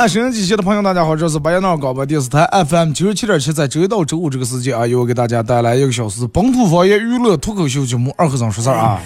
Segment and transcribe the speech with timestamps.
[0.00, 8.98] 好了，收音机前的朋友，大家好，这是白彦淖尔广播电视台 FM 九十七点七，在周一到周五这个时间啊，由我给大家带来一个小时本土方言娱乐脱口秀节目《二和尚说事儿》啊。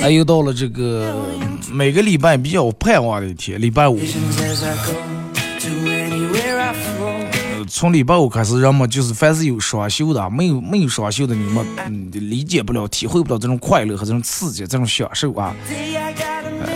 [0.00, 1.14] 哎，又到了这个
[1.70, 3.98] 每个礼拜比较盼望的一天，礼拜五。
[3.98, 4.06] 呃
[7.68, 15.54] 从礼拜五开始，人们就是凡是有双休的，没有没有双休的，你们嗯理解不了、体会不到这种快乐和这种刺激、这种享受啊。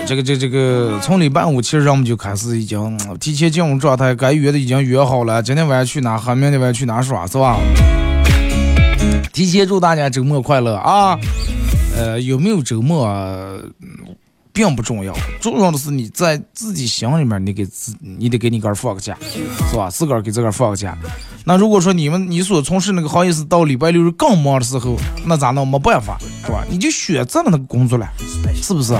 [0.08, 7.58] 这个这这个，从礼拜五其实我们就开始已经提前进入状态，该约的已经约好了，今天晚上去哪喝，明天晚上去哪耍，是吧？
[9.34, 11.18] 提前祝大家周末快乐啊！
[11.94, 13.06] 呃，有没有周末、
[14.50, 19.14] 并不重要，重要的是你在自己心里面，你给自你得给你个儿放个假，
[19.70, 19.90] 是吧？
[19.90, 20.96] 自个儿给自个儿放个假。
[21.48, 25.66] 那如果说你们你所从事那个行业是到礼拜六日更忙的时候，那咋弄？
[25.66, 26.62] 没办法，是吧？
[26.68, 28.06] 你就选择了那个工作了，
[28.54, 28.92] 是不是？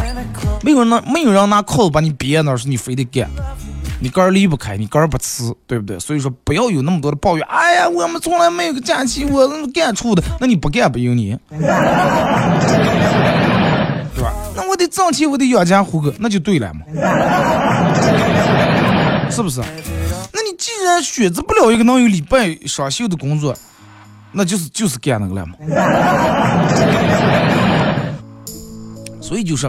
[0.63, 3.29] 没有人拿没有人拿铐子把你憋那儿，是你非得干。
[4.01, 5.99] 你个儿离不开，你个儿不吃，对不对？
[5.99, 7.47] 所以说不要有那么多的抱怨。
[7.51, 11.59] 哎呀，我们从来没有个假期，我干出的，那你不干不用你， 对
[14.25, 14.33] 吧？
[14.57, 16.81] 那我得挣钱，我得养家糊口，那就对了嘛，
[19.31, 19.61] 是不是？
[20.69, 23.57] 既然选择不了一个能有礼拜双休的工作，
[24.33, 25.55] 那就是就是干那个了嘛。
[29.23, 29.67] 所以就是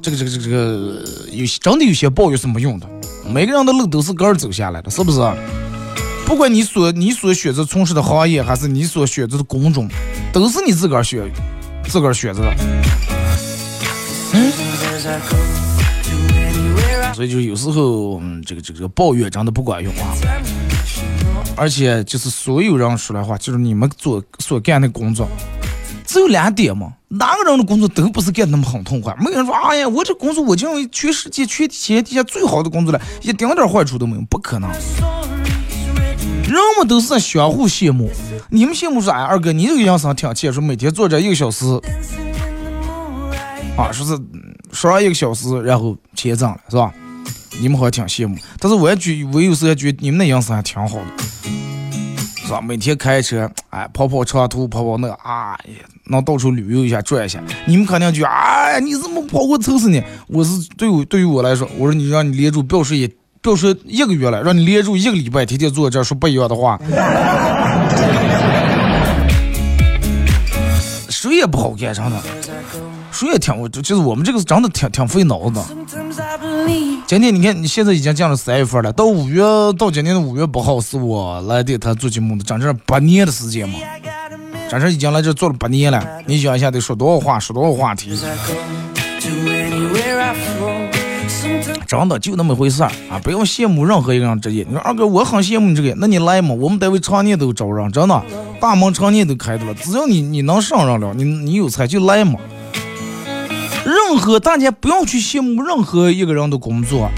[0.00, 2.88] 这个这个这个这个有些真的有些抱怨是没用的，
[3.30, 5.20] 每个人的路都是个儿走下来的，是不是？
[6.24, 9.86] 不管你所你所选择从事的行业，还是你所选择的工种，
[10.32, 11.30] 都是你自个儿选
[11.84, 12.50] 自个儿选择的。
[14.32, 14.50] 嗯，
[17.14, 20.14] 所以就是有时候，嗯，这个这个抱怨真的不管用啊。
[21.56, 25.28] 而且就是所有人说的话，就是你们做所干的工作，
[26.06, 26.92] 只有两点嘛。
[27.08, 29.14] 哪个人的工作都不是干那么很痛快。
[29.18, 34.70] 没有人说，哎呀，我这工作我就认为全世界全天底下最好的工作了，一丁点坏处都没有，不可能。
[36.44, 38.10] 人们都是相互羡慕，
[38.48, 41.66] 你们羡慕说，哎，二哥你这个养生挺钱，说每天坐这一个小时，
[43.76, 44.18] 啊，说是
[44.72, 46.92] 说上一个小时，然后钱挣了，是吧？
[47.60, 51.04] 你们好像挺羡慕，但是我也觉，我有时候觉得你们那样子还挺好的，
[52.44, 52.60] 是吧？
[52.60, 55.56] 每天开车，哎，跑跑长途，跑跑那个，哎呀，
[56.06, 57.40] 能到处旅游一下，转一下。
[57.66, 60.02] 你们肯定觉得，哎，你怎么跑过凑死呢？
[60.26, 63.06] 我是对我对于我来说，我说你让你连住，不要说一，
[63.40, 66.80] 不要说一个月了，让你连住一个礼拜，天天坐这说不一样的话，
[71.08, 72.20] 谁也不好干，真的。
[73.12, 75.62] 谁也挺我，就是我们这个真的挺挺费脑子的。
[77.12, 79.42] 今天你看，你现在已经进了三月份了，到五月
[79.76, 83.78] 到今年的五月八号是我来电台做节目的整整八年的时间嘛，
[84.70, 86.02] 整整已经来这做了八年了。
[86.24, 88.18] 你想一下，得说多少话，说多少话题，
[91.86, 93.20] 真的就那么回事儿啊！
[93.22, 94.64] 不要羡慕任何一个人职业。
[94.66, 98.22] 你说二哥，我很羡慕你这个，那你来嘛，我们单位常年都招人，真的，
[98.58, 102.38] 大门常年都开着了，只要你你能上上了，你你有才就来嘛。
[104.12, 107.10] 任何大家不要去羡慕任何一个人的工作，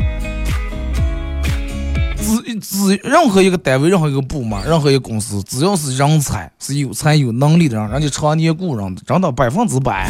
[2.16, 10.08] 只只任何一个单位、任何一个部门、任何一个公司，只要是人才是有才有能力的人，人家常年雇人，真的百分之百。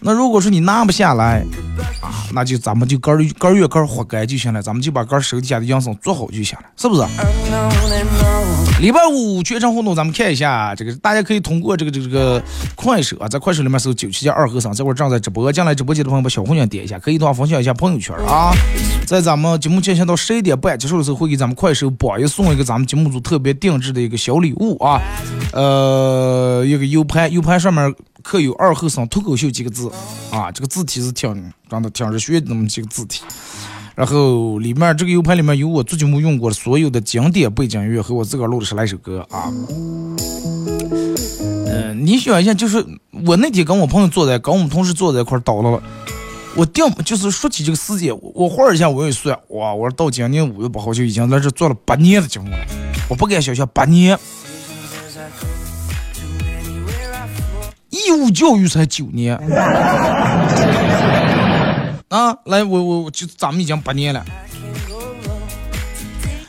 [0.00, 1.44] 那如果说你拿不下来
[2.00, 7.02] 啊，那就咱们就个儿个儿月个儿活该就行了，咱们就把个儿手底下的养生做好就行了，是不是？
[8.80, 12.42] 礼拜五全程互动，咱们看一下这个，大家可以通过这个这个这个
[12.74, 18.52] 快手啊，在快手里面搜九七加二和尚，这会儿正在直播，进来直播间的朋友把小红心点一下，可以的话分享一下朋友圈啊。
[19.06, 24.98] 在咱们节目进行到十一点半结束的时候，会给咱们快手榜一送一个咱们节目组特别定制的一个小礼物啊，
[25.52, 29.92] 呃，一个 U 盘，U 盘上面刻有“二后生脱口秀”几个字
[30.30, 33.20] 啊，这个字体是挺长得挺热血的那么几个字体。
[33.94, 39.52] 然后里面这个 U 盘里面有我最近没用过的所有的经典背景音乐和我自个儿录的十来首歌啊。
[41.66, 42.84] 嗯，你想一下，就是
[43.26, 45.82] 我那天跟我朋友坐在，跟我们同事坐在一块儿叨了。
[46.56, 52.56] 我定就是说起这个时间，我忽然一下我一算，哇，我说到今年五月八号就已经在这做了八年的节目了，
[53.08, 54.18] 我不敢想象八年。
[57.90, 59.36] 义务教育才九年，
[62.10, 64.24] 啊，来，我我我就咱们已经八年了。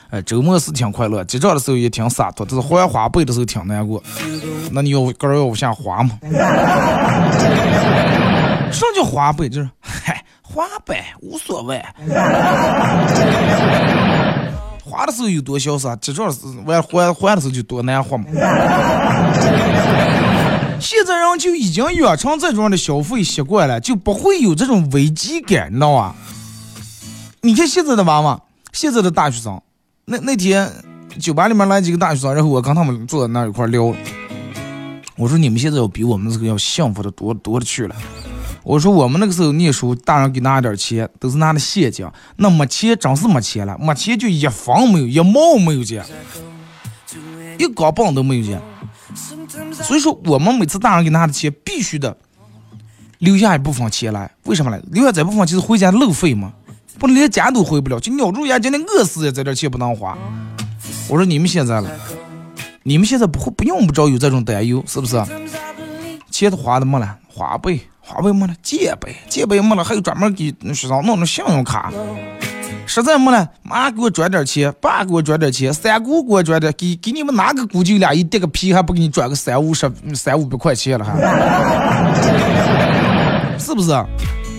[0.10, 4.02] 哎，周末是挺快乐，结账的时候也挺洒脱，但是还花呗的时候挺难过。
[4.72, 6.18] 那你要个人要往下花吗？
[8.72, 9.48] 什么叫花呗？
[9.48, 11.80] 就是嗨，花呗无所谓。
[14.84, 18.26] 花的时候有多潇洒，结账是完还还的时候就多难活嘛。
[20.82, 26.16] 现在人就已经养成这种的消费习惯了，就不会有这种危机感，你知道吧？
[27.42, 28.42] 你看现在的娃娃，
[28.74, 29.62] 现在的大学生，
[30.06, 30.70] 那那天
[31.20, 33.94] 酒吧里面来几个大学生，然后我跟他们坐在那一块聊，
[35.16, 37.96] 我说你们现在要比我们这个要幸福的多多的去了。
[38.64, 42.08] 我说我们那个时候念书，大人给拿点钱，都是拿的现金，
[42.38, 46.04] 那没钱真是没钱了，没钱就一分没有，一毛没有钱，
[47.58, 48.62] 一钢镚都没有钱。
[49.74, 52.16] 所以说，我们每次大人给拿的钱，必须的
[53.20, 54.30] 留下一部分钱来。
[54.44, 54.82] 为什么呢？
[54.92, 56.54] 留下这部分就是回家路费嘛，
[57.00, 60.18] 不能连家都回不了，就咬住牙今天饿死也在这钱不能花。
[61.08, 61.90] 我说你们现在了，
[62.84, 65.22] 你们现在不会不用不着有这种担忧，是不是？
[66.30, 71.92] 钱都花的没了，花呗花呗没了，借呗借呗没了，还有专门给学生弄的信用卡。
[72.94, 81.16] 实在没了，妈给我转点钱，爸给我转点钱，三姑给我转点，给给你们哪个姑舅俩一叠个皮还不给你转个三五十、三五百块钱了还？
[83.58, 83.92] 是不是？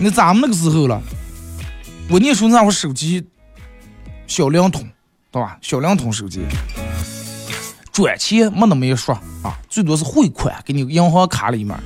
[0.01, 0.99] 那咱们那个时候了，
[2.09, 3.23] 我念书那会儿手机
[4.27, 4.83] 小灵通，
[5.31, 5.59] 对吧？
[5.61, 6.41] 小灵通手机，
[7.93, 11.77] 转钱没那么一说啊，最多是汇款给你银行卡里面，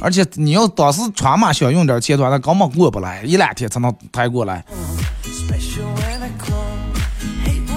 [0.00, 4.64] 而且你要当时穿嘛想用点钱的话，那根本过不来，一两天才能抬过来。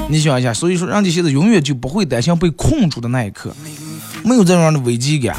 [0.07, 3.55] 你想一下，所以说，人家现在永远就不会担心被困住的那一刻，
[4.23, 5.35] 没有这样的危机感。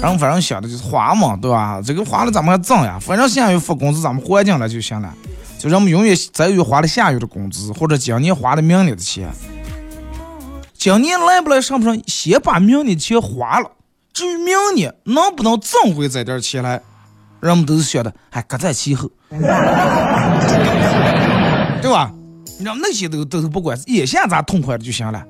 [0.00, 1.80] 然后反正想的就是花嘛，对吧？
[1.80, 5.14] 这个花了咱们还挣呀，反正下月发工资咱们还进来就行了。
[5.58, 9.30] 就让我们永远在于花了下月的工资，或者今年花了明年的钱。
[10.74, 13.70] 今年来不来上不上，先把明年的钱花了。
[14.16, 16.80] 至于明年能不能挣回这点钱来，
[17.38, 19.42] 人们都是想的，还搁在其后， 对
[21.92, 22.10] 吧？
[22.58, 25.22] 你知道那些都都是不管，眼下咱痛快的就行了，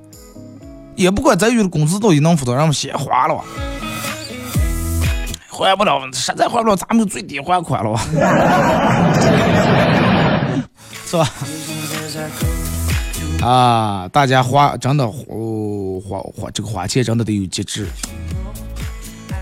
[0.95, 3.43] 也不管咱月的工资到底能付多少，让我们先花了吧，
[5.49, 7.99] 还不了，实在还不了，咱们就最低还款了吧，
[11.05, 11.29] 是吧？
[13.45, 15.25] 啊，大家花真的花
[16.07, 17.85] 花花这个花钱真的得有节制。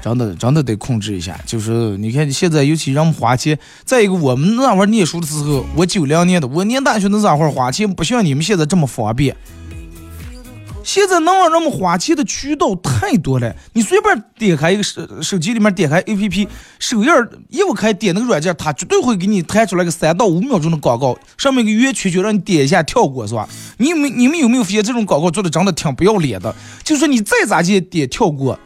[0.06, 1.36] 真的，真的得控制一下。
[1.48, 9.36] 就是你看，现在尤其人们花钱，再一个，我们那会儿念书的时候，我九零年的，我念大学那会儿花钱不像你们现在这么方便。
[10.84, 16.48] 现在能让人们花钱的渠道太多了，你随便点开一个手手机里面点开 APP，
[16.78, 17.12] 首页
[17.50, 23.50] 一开点那个软件，它绝对会给你弹出来个三到五秒钟的广告，上面一个圆圈圈让你点一下跳过，是吧？
[23.80, 26.54] 你们你们有没有发现这种广告做的真的挺不要脸的？
[26.84, 28.60] 就说你再咋地点跳过，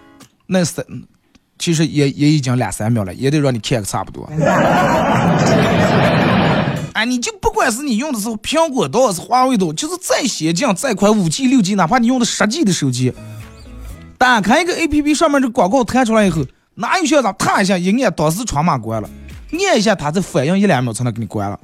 [0.48, 0.86] 那是。
[1.60, 4.28] 其实也也已经两三秒了，也得让你看个差不多。
[6.94, 13.14] 哎，你就不管是你用的是苹果多，是华为多，就是再先进再快五 G 六 G，哪怕你用的十 G 的手机，
[14.18, 19.10] 打开一个 APP 上面这广告弹出来以后，哪有校长踏一下一按，当时窗码关了，
[19.52, 21.60] 按一下它再反应一两秒才能给你关了。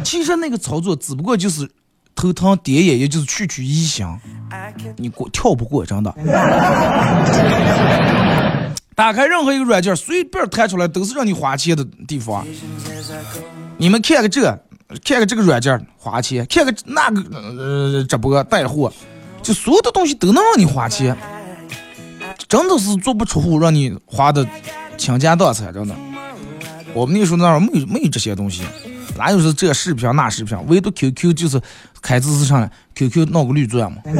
[0.02, 1.70] 其实那个操作只不过就是。
[2.14, 4.18] 头疼点眼，也就是区区一响，
[4.96, 6.14] 你过跳不过，真的。
[8.94, 12.46] 打开任何一个软件，随便弹出来都是让你花钱的地方。
[13.76, 14.42] 你们看个这，
[15.04, 17.20] 看个这个软件花钱，看个那个
[17.58, 18.92] 呃直播带货，
[19.42, 21.16] 就所有的东西都能让你花钱，
[22.46, 24.46] 真的是足不出户让你花的
[24.96, 25.94] 倾家荡产，真的。
[26.92, 28.62] 我们那时候那儿没有没有这些东西。
[29.16, 31.60] 哪有是这视频那视频，唯独 QQ 就是
[32.02, 33.98] 开支是上了，QQ 闹个绿钻嘛，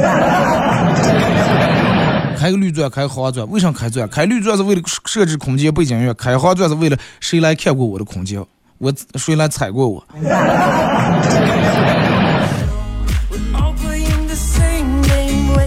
[2.37, 4.07] 开个绿钻，开个黄钻，为啥开钻？
[4.07, 8.41] 开绿钻是为了设置空间背景音乐，开黄钻是为了谁来看过我的空间，
[8.77, 10.01] 我谁来踩过我。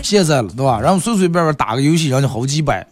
[0.03, 0.81] 现在了，对吧？
[0.81, 2.87] 然后随随便便打个游戏，人家好几百，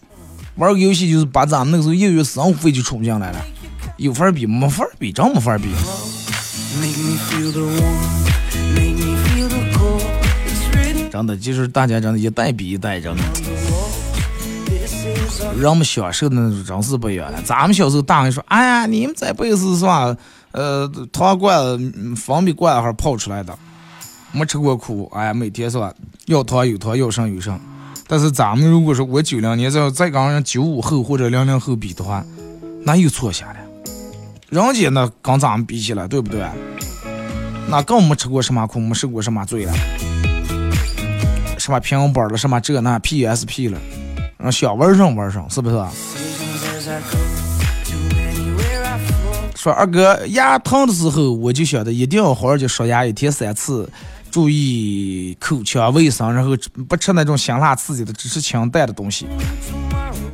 [0.57, 3.39] 玩个游戏就是把咱们那个时候业余生活费就充进来了。
[3.97, 5.71] 有法比没法比，真没法比。
[11.11, 13.17] 真的就是大家真的，一代比一代，真。
[15.59, 17.41] 人们享受的那种真是不一样了。
[17.43, 20.15] 咱们小时候，大人说：“哎呀，你们这辈子是吧？
[20.53, 23.59] 呃，糖罐子、方便罐还泡出来的，
[24.33, 25.11] 没吃过苦。
[25.15, 25.91] 哎呀，每天是吧？
[26.27, 27.59] 要糖有糖，要剩有剩。
[28.07, 32.23] 但是咱们如果说我九零年再再跟人九五后或者零零后比的话，
[32.85, 33.56] 那又错下。
[34.49, 36.45] 人家那跟咱们比起来，对不对？
[37.69, 39.73] 那更没吃过什么苦，没受过什么罪了。
[41.59, 43.79] 什么平板了，什么这那 PSP 了。”
[44.53, 45.77] 想玩上玩上，是不是？
[49.57, 53.91] 说二哥牙疼的时候，我就晓得一定要好好去刷牙，一天三次，
[54.31, 56.57] 注意口腔卫生，然后
[56.89, 59.27] 不吃那种辛辣刺激的，只吃清淡的东西。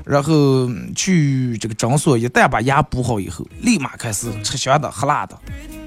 [0.05, 5.39] 然后去这个诊所，一旦把牙补好以后，立马开始吃香的喝辣的，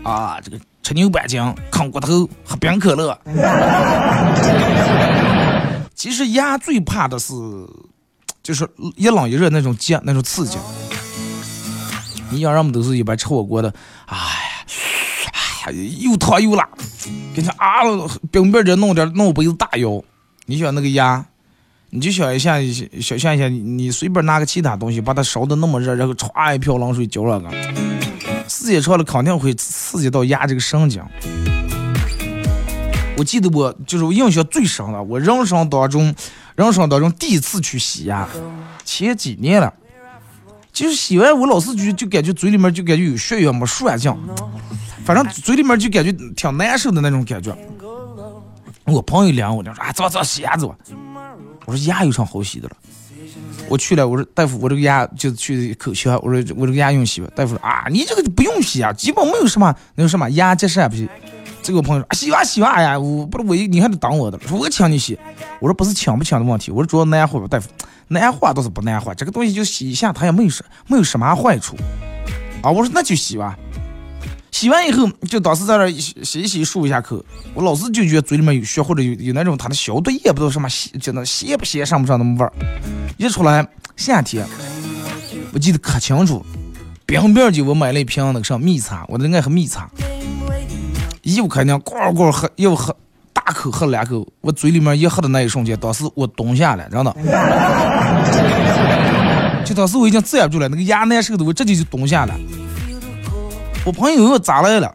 [0.03, 1.41] 啊，这个吃牛板筋、
[1.72, 3.19] 啃骨头、喝冰可乐。
[5.95, 7.34] 其实牙最怕的是。
[8.43, 10.60] 就是一冷一热那种激那种刺激，
[12.29, 13.74] 你想人们都是一般吃火锅的，
[14.05, 14.22] 哎呀，
[15.65, 16.69] 哎呀，又烫又辣，
[17.34, 17.81] 给你啊，
[18.31, 20.00] 冰冰的弄点弄杯子大药。
[20.45, 21.25] 你想那个鸭，
[21.95, 22.57] 你就想一下，
[22.99, 27.49] 想象一下，你随便拿个其他东西把它烧的那么热，然后歘一瓢冷水浇上个，
[28.49, 31.01] 时间长了肯定会刺激到牙这个神经。
[33.17, 36.13] 我记得我就是我印象最深的，我人生当中。
[36.55, 38.25] 人生当中第一次去洗牙，
[38.85, 39.73] 前几年了，
[40.71, 44.09] 就是洗完我老是就就感觉嘴里面就感觉有血液没顺进，
[45.03, 47.53] 反正嘴里面就感觉挺难受的那种感觉。
[48.85, 50.73] 我朋友领我，他说啊走走洗牙走。
[51.65, 52.75] 我说牙有啥好洗的了？
[53.67, 57.27] 我去了，我说大夫，我这个牙就去口腔，我说我这个牙用洗吧。
[57.36, 61.10] 大夫说啊你这个不用洗啊，基本没有什么那个什么牙结石不行。
[61.63, 64.39] 这个朋友说洗吧洗吧，哎呀，我不是我，你还得等我的。
[64.41, 65.17] 说我请你洗，
[65.60, 67.67] 我说不是请不请的问题，我说主要难化吧，大夫，
[68.10, 71.75] 难化倒是不难化，这个东西就洗一下，它也没有什没有什么坏处
[72.62, 72.69] 啊。
[72.69, 73.57] 我说那就洗吧，
[74.55, 77.21] 洗完以后就当时在那洗洗洗漱一下口，
[77.53, 82.53] 我老是就觉得嘴里面有血或者有有那种它的消毒液不知道什么洗，就那咸不咸上不上那么味儿，
[83.17, 84.47] 一出来夏天，
[85.51, 86.41] 我记得可清楚，
[87.05, 89.89] 冰冰就我买了一瓶那个什么蜜茶，我的爱喝蜜茶。
[91.21, 92.95] 一开娘咣咣喝，又喝
[93.33, 97.13] 大口喝两口，我嘴里面一喝的那一瞬间，当时我蹲下了，真的，
[99.65, 102.33] 就当时我已经止不住了，那个牙难受的，我直接就蹲下了。
[103.86, 104.94] 我朋友又咋来了？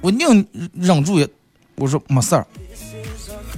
[0.00, 1.28] 我宁忍住，
[1.74, 2.46] 我说没事儿。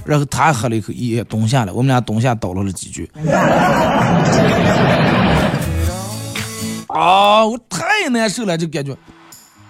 [0.03, 3.09] 然后他喝了一口，也蹲下了，我们俩蹲下叨唠了几句。
[6.87, 8.95] 啊，我太难受了，这感觉。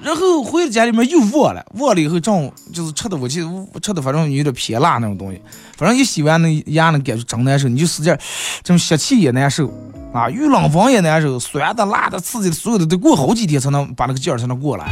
[0.05, 5.41] 然后回到家里面又忘了，忘了以后正就是吃的，我记得吃的反正有点偏辣那种东西，
[5.75, 8.15] 反正一洗完那牙那感觉真难受，你就使劲，
[8.61, 9.67] 这种吸气也难受
[10.13, 14.85] 啊，遇冷风也难受，酸的、辣的、刺激的，所有的得过好几天才能把那个劲儿才能过来。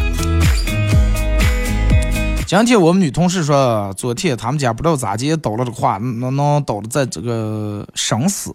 [2.48, 8.52] 今天我们女同事说，昨天他们家不知道咋接倒了的话，能能倒的在这个生死，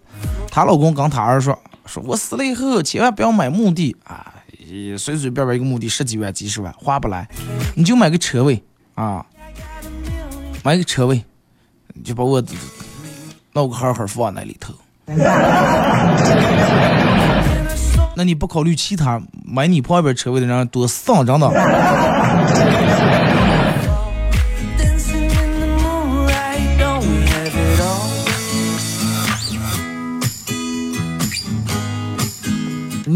[0.50, 4.34] 她老公跟她儿说，说我死了以后千万不要买墓地啊。
[4.98, 7.28] 随随便便一个墓地十几万几十万花不来，
[7.74, 8.62] 你就买个车位
[8.94, 9.24] 啊，
[10.62, 11.22] 买个车位，
[11.94, 12.42] 你就把我
[13.52, 14.74] 弄个好好放那里头。
[18.16, 21.48] 那你不考虑其他买你旁边车位的人多丧着呢？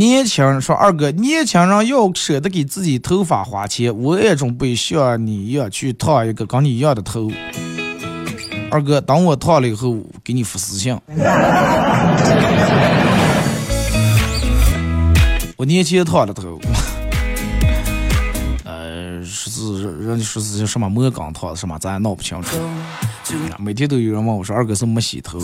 [0.03, 7.31] 年轻人说：“二哥，年轻人要舍得给自己头发花钱，我也准备像你一样去烫一个跟你一样的头。
[8.69, 10.99] 二哥，等我烫了以后，给你发私信。
[15.57, 16.59] 我年前烫的头，
[18.67, 22.57] 呃，是是人家说是什么磨钢烫什么，咱也闹不清楚。
[23.57, 25.39] 每天都有人问我说，二哥是没洗头？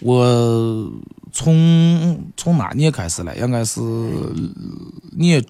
[0.00, 0.90] 我。”
[1.36, 3.36] 从从哪年开始了？
[3.36, 3.78] 应该是
[5.12, 5.44] 念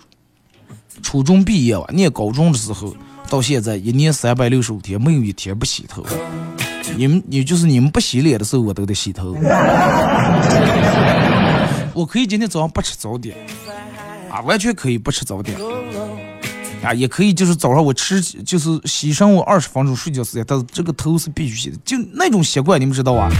[1.00, 2.93] 初中毕业吧，念高中的时候
[3.31, 6.05] 到现在，一年三百六十五天，没有一天不洗头。
[6.97, 9.37] 你们，也就是你们不洗脸的时候，我都得洗头。
[11.95, 13.37] 我可以今天早上不吃早点，
[14.28, 15.57] 啊，完全可以不吃早点，
[16.83, 23.31] 啊，也可以就是早上我吃，就是牺牲我二十分钟睡觉时间，但是这个头是必须洗的，就那种习惯，你们知道啊？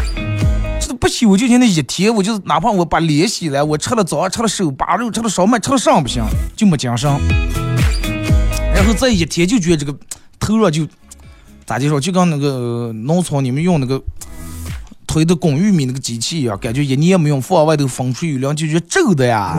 [1.07, 6.21] 不洗我就天那一天，我就哪怕我把脸洗了，我吃了早上吃了手扒肉，吃了烧麦，吃了上不行，
[6.57, 7.09] 就没精神。
[8.75, 9.97] 然后这一天就觉得这个
[10.41, 10.85] 头上就
[11.65, 14.03] 咋介绍，就跟那个农村你们用那个
[15.07, 19.57] 推的滚玉米那个机器一样，感觉一年没用，放外头风吹雨凉就觉得皱的呀。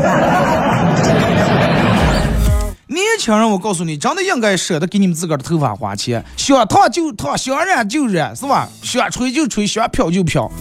[2.88, 8.68] 年轻人，我告诉你，真的应该舍得给你们自个儿的头发花钱，想烫就烫，想染就染，是吧？
[8.84, 10.52] 想吹就吹，想漂就漂。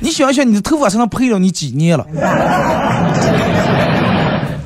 [0.00, 2.04] 你想想，你的头发才能陪了你几年了？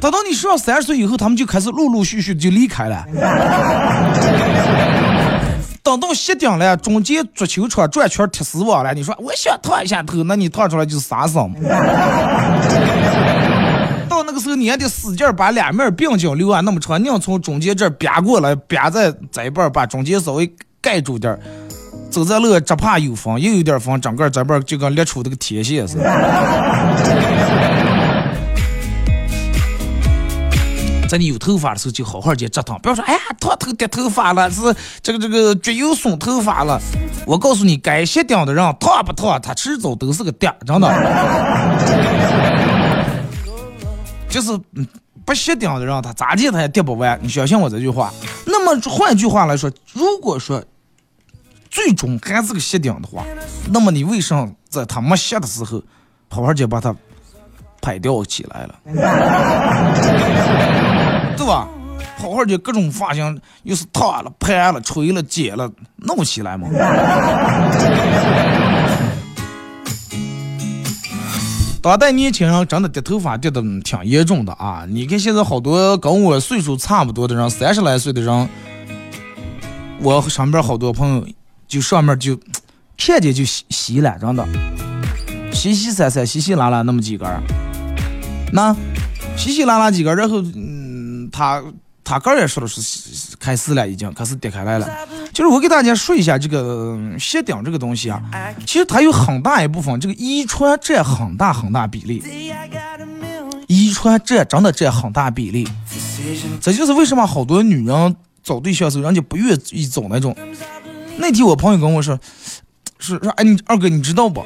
[0.00, 3.04] 等到你上三十岁以后，他们就开始陆陆续续就离开了。
[5.82, 8.94] 等到熄顶了，中间足球场转圈踢死我了。
[8.94, 11.52] 你说我想烫一下头，那你烫出来就是啥声？
[14.08, 21.40] 到那个时候，你还得使劲把两面并紧留啊那么长，你要从中间这儿别过来，别在这一半，把中间稍微盖住点儿。
[22.10, 26.04] 走在路，只怕有风，又有点风，整个这边就跟裂出这个铁线似的。
[31.08, 34.60] 在你有头发的时候，就好好去折腾，不要说哎呀烫头掉头发了，是
[35.02, 36.78] 这个这个脚又松头发了。
[37.26, 40.88] 我告诉你，该卸顶的人烫不烫，他迟早都是个掉，真的。
[44.28, 44.50] 就是
[45.24, 47.18] 不卸顶的人，他咋地他也掉不完。
[47.22, 48.12] 你相信我这句话。
[48.44, 50.62] 那么换句话来说，如果说
[51.78, 53.22] 最终还是个鞋顶的话，
[53.70, 55.80] 那么你为什么在他没卸的时候，
[56.28, 56.92] 好好就把它
[57.80, 58.74] 拍掉起来了？
[61.38, 61.68] 对吧？
[62.18, 66.66] 好好的各种发型，又是烫了、盘了、吹了、剪了，弄起来嘛。
[71.80, 74.84] 当代年轻人真的掉头发掉的挺严重的啊！
[74.88, 78.48] 你看现在好多跟我岁数差不多的人，三十来岁的人，
[80.00, 81.24] 我身边好多朋友
[81.68, 82.36] 就上面就
[82.96, 84.44] 看见就稀稀了，真的，
[85.52, 87.40] 稀稀散散、稀稀拉拉那么几根儿，
[88.52, 88.74] 那
[89.36, 90.96] 稀稀拉拉几根儿，然后嗯。
[91.30, 91.62] 他
[92.02, 94.88] 他个人也说的是开始了，已经开始跌开来了。
[95.30, 98.20] 就是我给大家说一下这个鞋顶这个东西啊，
[98.66, 102.24] 其实它有很大一部分这个遗传占很大很大比例，
[103.68, 105.68] 遗传占真的占很大比例。
[106.62, 110.34] 这就是为什么好多女人找对象时候人家不愿意找那种。
[111.18, 112.18] 那天我朋友跟我说，
[112.98, 114.44] 是说哎你二哥你知道不？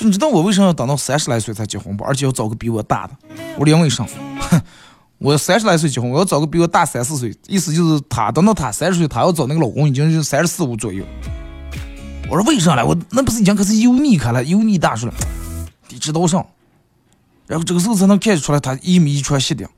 [0.00, 2.02] 你知道我为什么要等到三十来岁才结婚不？
[2.04, 3.14] 而且要找个比我大的？
[3.58, 4.04] 我连为啥？
[4.40, 4.60] 哼。
[5.18, 11.04] 我三十来岁结婚，我要找个比我大三四岁，意思就是他等到他三十岁，他要找那个老公已经是三十四五左右。
[12.30, 12.86] 我说为啥呢？
[12.86, 15.12] 我那不是已经开始油腻开了，油腻大叔了，
[15.90, 16.46] 你知道上，
[17.46, 19.68] 然后这个时候才能看出来他一米一穿鞋顶。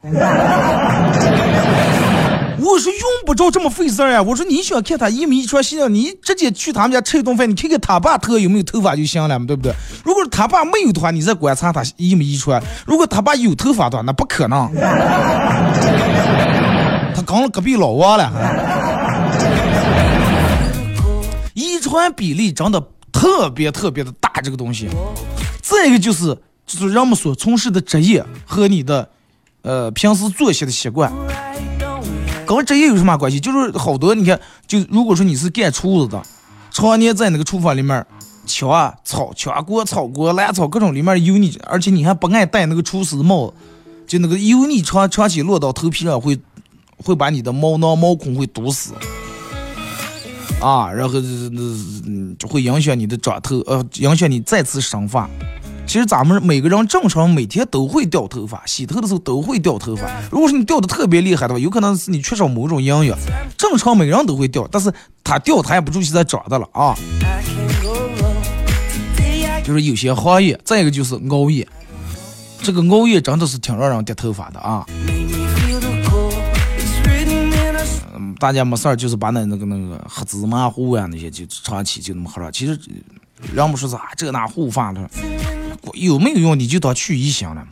[2.62, 4.22] 我说用不着这么费事儿呀！
[4.22, 9.74] 我说你想看他一米一穿鞋你直接去他们家吃一顿饭，你看看他爸头有没有头发就行了，对不对？
[10.04, 14.70] 如果他爸没有的话，你再观察他一米一穿；如果他爸有头发的话，那不可能。
[17.14, 18.30] 他刚了隔壁老王了，
[21.54, 24.88] 遗传比例真的特别特别的大，这个东西。
[25.60, 29.08] 再一个就是就是人们所从事的职业和你的
[29.62, 31.12] 呃平时作息的习惯。
[32.56, 33.38] 跟职业有什么关系？
[33.40, 36.22] 就是好多，你看，就如果说你是干厨子的，
[36.70, 38.04] 常年在那个厨房里面
[38.46, 38.68] 敲
[39.04, 43.52] 炒、敲锅、炒锅、烂炒各种里面油腻，而且你还不爱戴那个厨师帽，
[44.06, 46.38] 就那个油腻长长期落到头皮上，会
[46.96, 48.92] 会把你的毛囊、毛孔会堵死
[50.60, 55.28] 啊，然后那就会影响你的长头，呃，影响你再次生发。
[55.86, 60.08] 其实咱们每个人正常每天都会掉头发，洗头的时候都会掉头发。
[60.30, 63.18] 如果是你掉的特别厉害的话，有可能是你缺少某种营养。
[63.58, 64.90] 正常每个人都会掉，但是
[65.22, 66.94] 他掉他也不注意在长的了啊。
[69.62, 71.68] 就是有些行业，再一个就是熬夜，
[72.62, 74.86] 这个熬夜真的是挺让人掉头发的啊。
[78.16, 82.78] 嗯，大家没事儿就是把那那个那个黑芝麻糊呀那些就长期就那么喝上，其实
[83.52, 85.10] 人不说啥这那护发的。
[85.94, 86.58] 有没有用？
[86.58, 87.66] 你就当去一行了。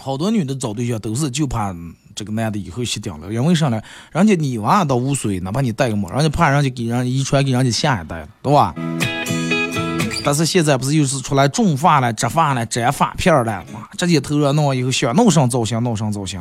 [0.00, 1.74] 好多女的找对象都是就怕
[2.14, 3.80] 这个男的以后吸顶了，因为啥呢？
[4.12, 8.74] 人家你娃倒无所谓，哪怕你戴个帽，人家怕人家给人遗传给人家下一代了，对吧？
[10.24, 16.40] 但是现在不是又是出来种发了、植发了、摘发片了，哇，直接头上弄完以后想弄上造型，弄上造型。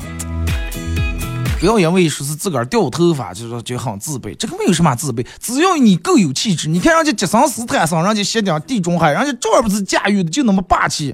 [1.59, 4.33] 不要因为说是自个儿掉头发，就说就很自卑。
[4.37, 6.69] 这个没有什么自卑，只要你够有气质。
[6.69, 11.13] 你看人家杰森斯坦森，人家写点地中海，人家照样不是驾驭的就那么霸气，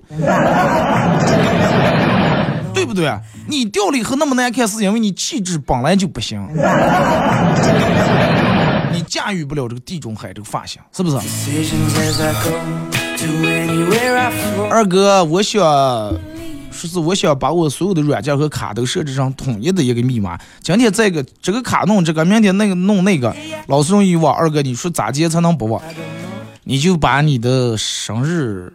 [2.75, 3.12] 对不对？
[3.47, 6.47] 你掉了以后那么难看，是因为你气质本来就不行。
[8.93, 11.17] 你驾驭不了这个地中海这个发型，是不是？
[14.69, 15.60] 二哥，我想
[16.76, 20.38] 说是我想把我所有的软件和卡都设置成统一的一个密码。
[20.62, 23.34] 今天这个这个卡弄这个，明天那个弄那个，
[23.68, 24.36] 老是容易忘。
[24.36, 25.82] 二哥，你说咋接才能不忘？
[26.66, 28.74] 你就把你的生日。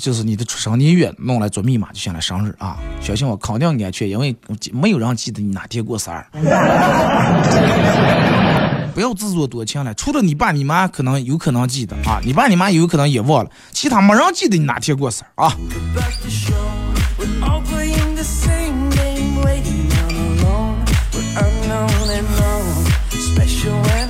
[0.00, 4.34] 就是你的出生年月弄来做密码就行了，生日啊，相信我肯定安全，因为
[4.72, 6.24] 没有人记得你哪天过生日。
[8.92, 15.56] 不要自作多情了，除了你爸你妈可能有可能记得啊，你爸你妈有可能也忘了，其他没人记得你哪天过生日啊。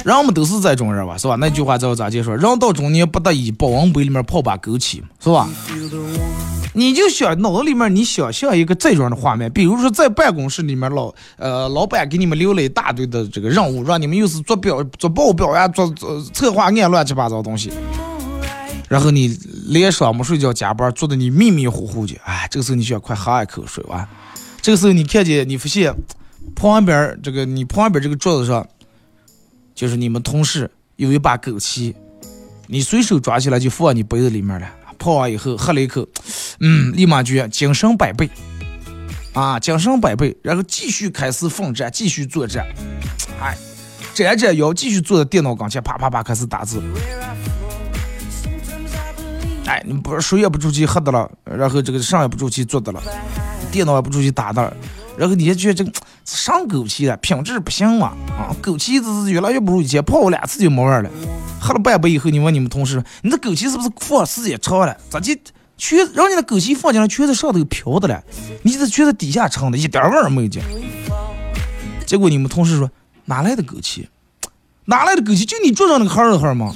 [0.05, 1.35] 人们都是这种人吧，是吧？
[1.37, 2.37] 那句话知道咋解说？
[2.37, 5.49] 人到中年不得已，保温杯里面泡把枸杞，是吧？
[6.75, 17.73] 你就想脑子里面，你想象一个这样的画面，比如说在办公室里面，老呃老板给你们留了一大堆的这个任务，让你们又是做表、做报表呀，做做策划案乱七八糟东西，
[18.95, 24.09] 然后你连上没睡觉加班，做的你迷迷糊糊的，哎，这个时候你想快喝一口水哇！
[24.63, 25.93] 这个时候你看见你发现
[26.55, 28.65] 旁边这个你旁边这个桌子上。
[29.75, 31.93] 就是你们同事有一把枸杞，
[32.69, 34.71] 你随手抓起来就放你杯子里面了。
[35.01, 36.07] 泡完以后喝了一口，
[36.61, 38.31] 嗯，立马觉精神百倍，
[39.33, 40.37] 啊，精神百倍。
[40.43, 42.65] 然后继续开始奋战，继续作战，
[43.41, 43.59] 哎，
[44.15, 46.81] 站站腰，继续坐在电脑跟前，啪啪啪开始打字。
[49.67, 53.03] 哎，你不是水也不出去喝的了，然后这个上也不出去做的了，
[53.73, 54.77] 电脑也不出去打的。
[55.17, 55.93] 然后你就觉得这个
[56.25, 58.09] 上枸杞了，品质不行嘛？
[58.37, 61.11] 啊，枸杞子是越来越不如以前，泡两次就没味儿了。
[61.61, 64.97] 喝了半杯以后，你问你们同事，你这枸杞是不是放时间长了？
[65.09, 65.35] 咋就
[65.79, 68.23] 全人家的枸杞放进来，全在上头飘的了？
[68.63, 70.63] 你这全在底下盛的，一点味儿没有见。
[72.05, 72.91] 结果你们同事说，
[73.25, 74.09] 哪来的枸杞？
[74.87, 75.47] 哪来的枸杞？
[75.47, 76.75] 就你桌上那个盒儿盒吗？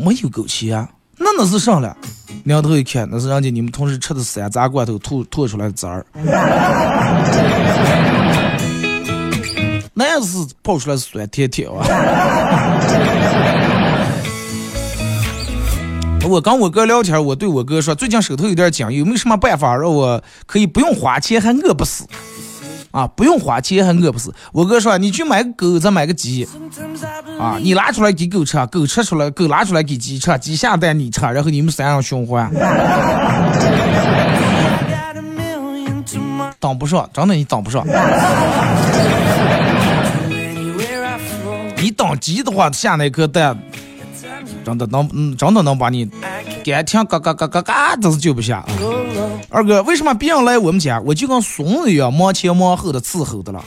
[0.00, 1.96] 没有枸杞啊，那那是啥了？
[2.44, 6.06] 两头一看，那是人家你们同事吃的山楂罐头吐吐出来的汁儿，
[9.92, 11.84] 那也是泡出来是酸甜甜啊！
[16.28, 22.04] 我跟我哥聊天，我对我哥说，最近手头有点紧，有没有什么办法让我可以不用花钱还饿不死？
[22.90, 24.34] 啊，不用花钱还饿不死。
[24.52, 26.48] 我哥说，你去买个狗，再买个鸡。
[27.38, 32.50] 啊，你拿出来给狗吃，狗吃出来，狗拿出来给鸡吃，鸡下蛋你吃，然后你们三人循环。
[36.58, 37.86] 当不上，真的你当不上。
[41.76, 43.56] 你当鸡的话，下那颗蛋，
[44.64, 46.10] 真的能，真的能把你
[46.64, 48.62] 干听嘎嘎嘎嘎嘎，都是救不下。
[49.48, 53.64] 二哥，为什么别人来我们家，我就跟孙子一样，忙前忙后的伺候的了？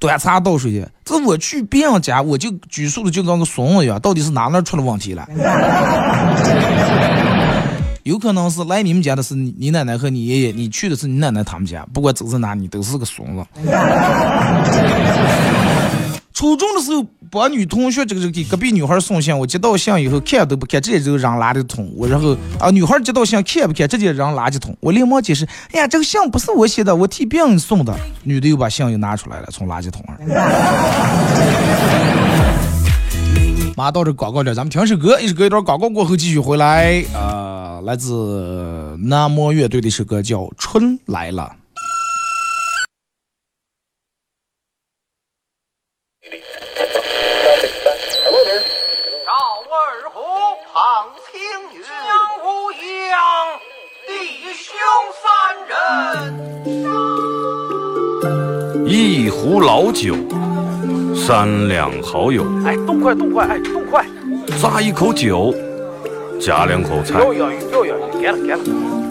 [0.00, 5.26] 端茶倒水的，这我去别人家，我就拘束的就跟个孙子一样，到底是哪哪出了问题了？
[8.02, 13.42] 有可能是来你们家的是你奶奶和你爷爷，你去的是你奶奶他们家，不管走是哪，你都是个孙子。
[16.34, 21.88] 初中的时候，把女同学这个这个给隔壁女孩送信，我接到信以后看都不看，直接就扔垃圾桶。
[21.96, 24.76] 我然后啊，女孩接到信看不看，直接扔垃圾桶。
[24.80, 27.96] 我连忙解释，哎呀，这个信不是我写的，我替别人送的。
[28.24, 30.18] 女的又把信又拿出来了，从垃圾桶上。
[33.76, 37.04] 马上到这广告点，咱们听首歌，一首歌一段广告过后继续回来。
[37.14, 41.52] 呃，来自南摩乐队的一首歌叫《春来了》。
[58.86, 60.14] 一壶老酒，
[61.14, 62.44] 三两好友。
[62.64, 64.04] 哎，动快动快，哎，动快！
[64.60, 65.54] 咂一口酒，
[66.38, 67.18] 夹两口菜。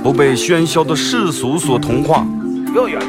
[0.03, 2.25] 不被喧嚣的世俗所同化，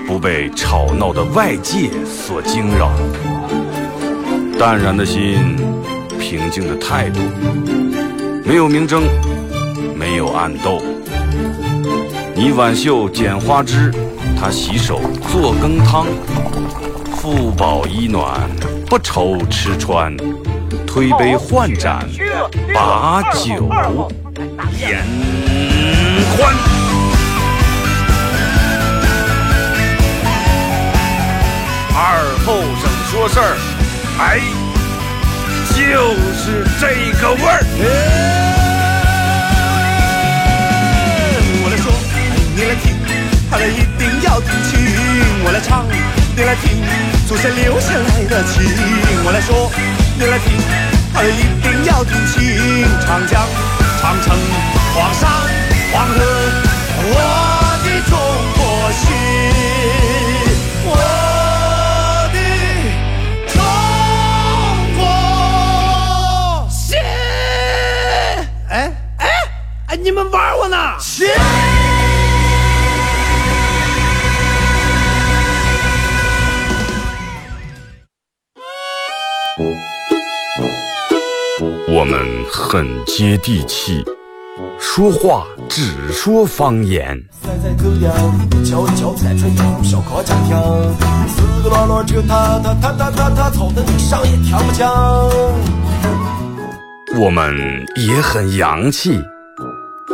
[0.06, 2.90] 不被吵闹的外界所惊扰。
[4.58, 5.56] 淡然的心，
[6.18, 7.20] 平静的态度，
[8.44, 9.02] 没有明争，
[9.98, 10.80] 没有暗斗。
[12.36, 13.92] 你挽袖剪花枝，
[14.36, 16.04] 他洗手做羹汤。
[17.16, 18.50] 腹饱衣暖，
[18.86, 20.16] 不愁吃穿，
[20.84, 22.04] 推杯换盏，
[22.74, 23.70] 把酒
[24.76, 25.04] 言
[26.36, 26.52] 欢。
[31.96, 33.56] 二后生说事儿，
[34.18, 34.40] 哎，
[35.70, 35.76] 就
[36.34, 38.43] 是这个味儿。
[43.54, 44.72] 我来说，你来听，他来一定要听清。
[45.44, 45.86] 我来唱。
[46.36, 46.82] 你来听，
[47.28, 48.64] 祖先留下来的情，
[49.24, 49.70] 我来说，
[50.18, 50.58] 你来听，
[51.14, 52.34] 儿一定要听清。
[53.06, 53.46] 长江、
[54.00, 54.36] 长城、
[54.92, 55.30] 黄山、
[55.92, 56.18] 黄河，
[57.06, 57.14] 我
[57.84, 58.12] 的中
[58.56, 58.60] 国
[58.98, 59.06] 心，
[60.84, 60.90] 我
[62.32, 62.36] 的
[63.54, 63.56] 中
[64.98, 66.98] 国心。
[68.68, 68.72] 哎
[69.18, 69.22] 哎
[69.86, 70.76] 哎，你们玩我呢？
[70.98, 71.28] 心。
[81.88, 82.18] 我们
[82.50, 84.04] 很接地气，
[84.80, 87.24] 说话只说方言。
[97.16, 99.22] 我们也很洋气，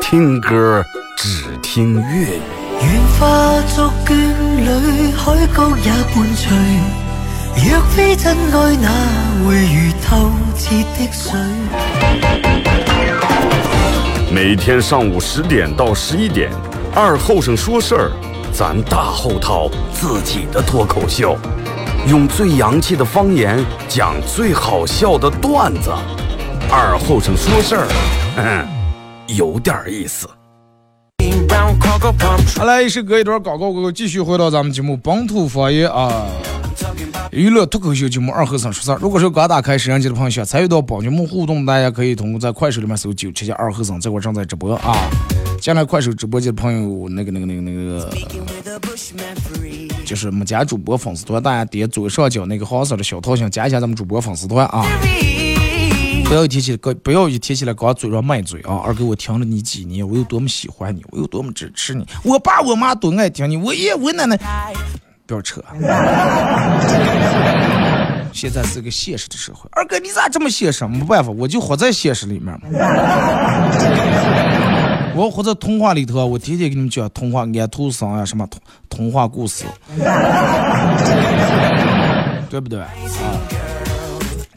[0.03, 0.85] 听歌
[1.17, 2.41] 只听粤语。
[2.83, 7.00] 愿化作眷侣，海角也伴随。
[7.57, 8.89] 若非真爱，哪
[9.45, 11.33] 会如透彻的水？
[14.33, 16.51] 每天上午十点到十一点，
[16.95, 18.13] 二后生说事儿，
[18.53, 21.37] 咱大后套自己的脱口秀，
[22.07, 23.59] 用最洋气的方言
[23.89, 25.91] 讲最好笑的段子。
[26.71, 27.89] 二后生说事儿，
[28.37, 28.67] 嗯，
[29.37, 30.29] 有点意思。
[32.57, 36.25] 好来，是隔一段广告过后，继续回到咱们节目本土方言啊。
[37.31, 38.99] 娱乐脱口秀节目二和尚说事儿。
[39.01, 45.09] 如果说刚打开摄像机的朋友，想参与到帮节目互动，大家可以通过在快手里面搜“九七七二和尚”，这会正在直播啊。
[45.61, 48.11] 进来快手直播间的朋友，那个、那个、那个、那个，
[50.05, 54.85] 就是没加主播粉丝团，大家点左上角那个黄色的小桃心，加一下咱们主播粉丝团啊。
[56.25, 58.83] 不要一提起来，不要一提起来，刚嘴上卖嘴啊！
[58.85, 64.37] 二哥，我听了你几年，我有多么喜欢你，我有多么支持你，我爸我妈都爱听你，我爷我奶奶。
[65.31, 65.63] 不要扯！
[68.33, 70.85] 现在是个现实的社会，二哥你咋这么现实？
[70.89, 72.63] 没办法，我就活在现实里面嘛。
[75.15, 79.65] 我活在童话里头，我天天给你们讲童话、安徒生啊，什么童童话故事，
[82.49, 82.89] 对不对啊？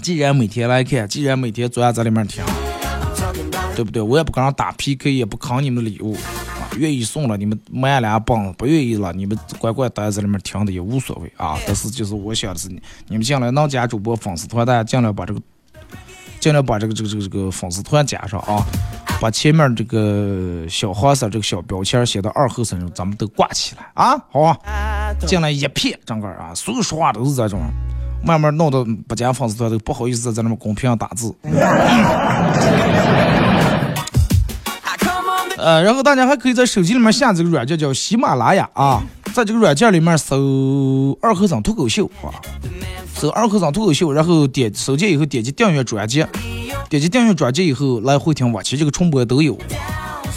[0.02, 2.44] 既然每天来看，既然每天坐在里面听，
[3.76, 4.02] 对不对？
[4.02, 6.18] 我也不跟人打 PK，也不扛你们的礼物。
[6.78, 11.58] 愿意送了，你们买俩棒；不愿意了，你们乖乖待在里面听的也无所谓啊。
[11.66, 12.68] 但是就是我想的是，
[13.08, 15.42] 你们进来能加主播粉丝团，大家尽量把这个，
[16.40, 18.66] 尽量把这个这个这个这个粉丝团加上啊，
[19.22, 24.58] 把前面这个小黄色这个小标签写到二后身上，咱们都挂起来啊，好吧？
[25.28, 27.62] 进来一片整个啊，所有说话都是这种，
[28.26, 31.34] 慢慢弄得不加粉丝团都不好意思在那么公屏上打字。
[35.64, 39.02] 呃，然后大家还可以在手机里面下这个软件，叫喜马拉雅啊，
[39.34, 42.36] 在这个软件里面搜“二和尚脱口秀”啊，
[43.16, 46.26] 搜“二和尚脱口秀”，然后点搜见以后点击订阅专辑，
[46.90, 49.58] 点击订阅专辑以后来回听往期这个重播都有。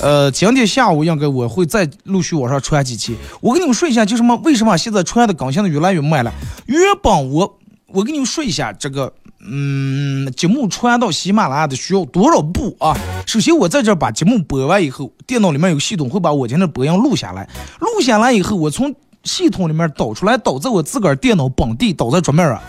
[0.00, 3.16] 呃，今天下午应该我会再陆续往上传几期。
[3.40, 6.32] 我跟你们说一下，就什么为什么现在传的更新的越来越慢了？
[6.66, 7.58] 原本我
[7.88, 9.12] 我跟你们说一下这个。
[9.48, 12.96] 嗯，节目传到喜马拉雅的需要多少步啊？
[13.26, 17.48] 首先，我在这把节目播完以后，电脑里面有系统会把我今天的播音录下来。
[17.80, 22.60] 录下来以后，我从系统里面导出来，导在我自个儿电脑本地，导在桌面上。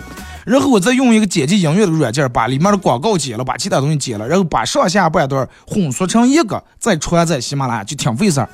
[0.46, 8.48] 然后我再用一个剪辑音乐的软件，把里面的广告剪了，把其他东西剪了，然后把上下半段混缩成一个，再传在喜马拉雅，就挺费事儿。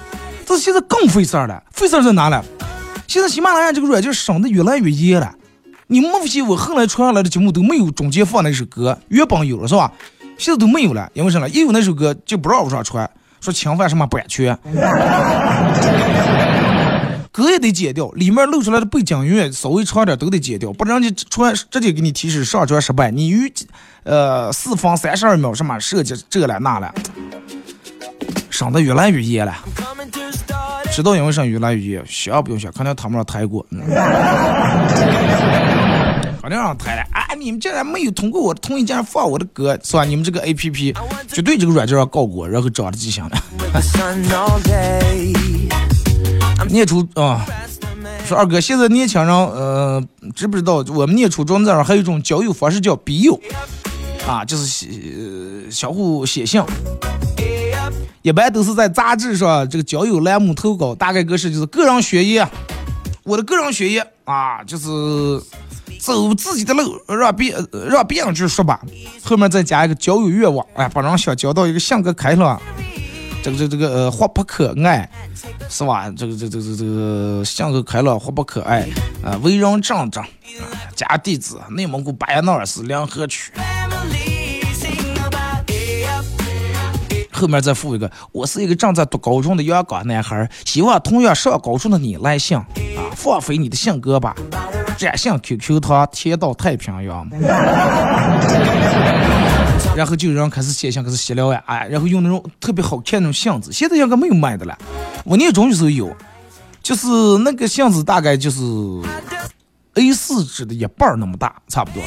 [0.45, 2.43] 这现在更费事儿了，费事儿在哪了？
[3.07, 5.31] 现在喜马拉雅这个软件省的越来越严了。
[5.87, 9.91] 你莫发现我后来传下来的节目都没有中间放那首歌，原本有了是吧？
[10.37, 11.47] 现在都没有了，因为什么？
[11.49, 14.57] 一有那首歌就不让我上传，说侵犯什么版权，
[17.31, 23.11] 歌也得剪掉，里面露出来的背景音乐稍微长点都得剪掉，不然就传直接给你提示上传失败。
[23.11, 23.51] 你与
[24.03, 26.93] 呃四分三十二秒什么设计这了那了，
[28.53, 29.53] 省得越来越严了。
[30.91, 32.03] 知道因为啥越来越严？
[32.07, 33.65] 想不用学，肯定他们让抬过。
[36.39, 37.33] 肯定让抬了啊！
[37.35, 40.03] 你们竟然没有通过我的同意，竟然放我的歌，是吧？
[40.03, 40.93] 你们这个 A P P
[41.29, 43.37] 绝对这个软件上告过，然后找了迹象的。
[46.67, 47.45] 念初啊，
[48.27, 50.03] 说二哥，现在年轻人呃，
[50.35, 53.39] 知不知道我们念初中那儿还有一种交友方式叫笔友
[54.27, 54.87] 啊，就是写
[55.71, 56.61] 相互写信，
[58.23, 62.47] 一般都是在杂志上这个交友栏目投稿，大概格式就是个人学业，
[63.23, 64.89] 我的个人学业啊，就是。
[65.99, 67.55] 走自己的路，让别
[67.89, 68.81] 让别人去说吧。
[69.23, 72.61] 后面再加一个交友愿望，哎，把人想交到一个性格开朗、
[73.41, 75.09] 这个这这个呃活泼可爱，
[75.69, 76.11] 是吧？
[76.17, 78.85] 这个这这这这个性格开朗，活泼可爱，
[79.23, 80.19] 啊，为人正直，
[80.93, 83.53] 家地址内蒙古巴彦淖尔市梁河区。
[87.43, 92.65] 后面再附一个，我是一个正在读高中的阳光男孩，希望同样上高中的你来信啊，
[93.17, 94.33] 放飞你的性格吧，
[94.97, 97.29] 展信 QQ 糖贴到太平洋。
[99.93, 104.77] 然后就有人开始写信，开始闲聊呀，哎，然后用那种特别好看那种相纸，现在应该没有卖的了。
[105.25, 106.15] 我念中学时候有，
[106.81, 107.07] 就是
[107.43, 108.61] 那个相纸大概就是
[109.95, 112.01] A4 纸的一半那么大，差不多。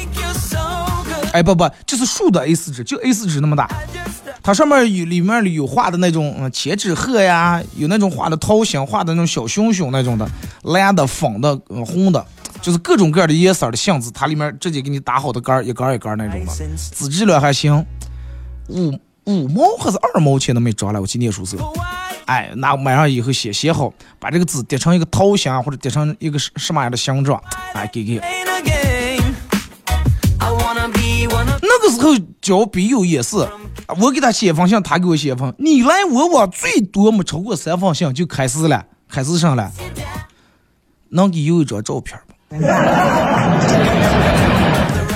[1.33, 3.69] 哎，不不，就是竖的 A4 纸，就 A4 纸那么大。
[4.43, 10.27] 它上面有里面有画的那种嗯千纸鹤呀，有那种画的桃心，画的那种小熊熊那种的，
[10.63, 12.25] 蓝的、粉的、红的，
[12.61, 16.51] 就是各种各样的颜色的箱子，它里面直接给你打好的杆儿，一杆儿一杆儿那种的，
[16.95, 17.85] 纸质量还行，
[18.69, 18.91] 五
[19.25, 21.73] 五毛还是二毛钱都没着了，我去念书时候，
[22.25, 27.41] 哎，那买上以后写写好，把这个纸叠成一个桃心或者叠成一个什什么样的形状，
[27.73, 28.21] 哎，给给。
[31.61, 33.37] 那个时候交笔友也是，
[33.99, 39.71] 我给他写封信，他给我写封，你来我往，最多没超过三封信就开始了，开始上了。
[41.09, 42.55] 能给有一张照片不？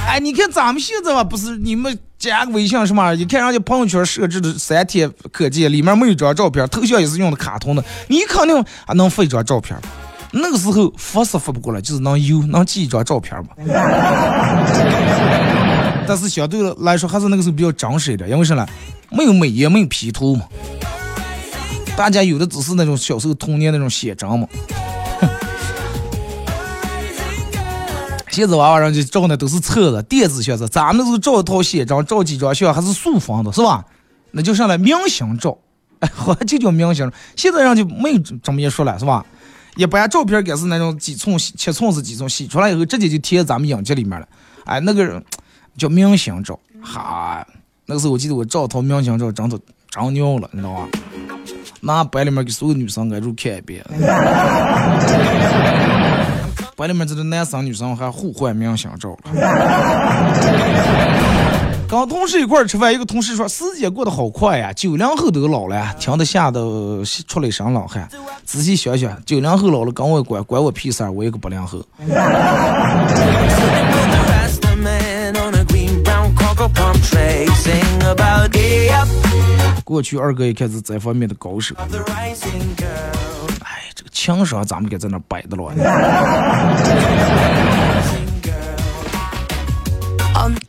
[0.07, 3.13] 哎，你看咱们现在吧，不是你们加个微信什么？
[3.13, 9.77] 一看人家朋友圈设置的三天可见，里面没有张照片，头像也是用的卡通的，你肯定还能发一张照片。
[10.31, 13.49] 那个时候发是发不过来，就是能有能寄一张照片嘛。
[16.07, 18.65] 但是相对来说，还是那个时候比较真实一点，因为啥呢？
[19.09, 20.45] 没有美颜，没有 P 图嘛。
[21.95, 24.47] 大家有的只是那种小时候童年那种写真嘛。
[28.29, 33.83] 现在娃娃人就照的都是册子、电子相册，咱们那时候照一套写真，照几张相还是素风的，是吧？
[34.31, 35.57] 那就上来明星照，
[35.99, 37.11] 哎， 好就叫明星。
[37.35, 39.25] 现在人就没有这么一说了，是吧？
[39.75, 44.27] 一般照片该是那种几寸、七寸是几寸，洗出来以后直接就贴咱们影集里面了。
[44.65, 45.23] 哎，那个人
[45.77, 47.45] 叫明星照，哈，
[47.85, 49.57] 那个时候我记得我照套明星照，真的
[49.89, 50.87] 真尿了，你知道吧？
[51.79, 53.83] 那班里面给所有女生挨住看一遍，
[56.77, 59.17] 班里面这个男生女生还互换明星照。
[61.91, 66.61] 跟同事一块吃饭，一个同事说：“时间过得好快呀，九零后都老了，听得吓得
[67.27, 68.07] 出了一身冷汗。”
[68.47, 71.83] 仔细想想，九零后老了跟我管管我屁事儿，我一个八零后。
[79.83, 81.75] 过去二哥也开始这方面的高手。
[81.75, 81.89] 哎，
[83.93, 85.73] 这个情商咱们该在那摆的了。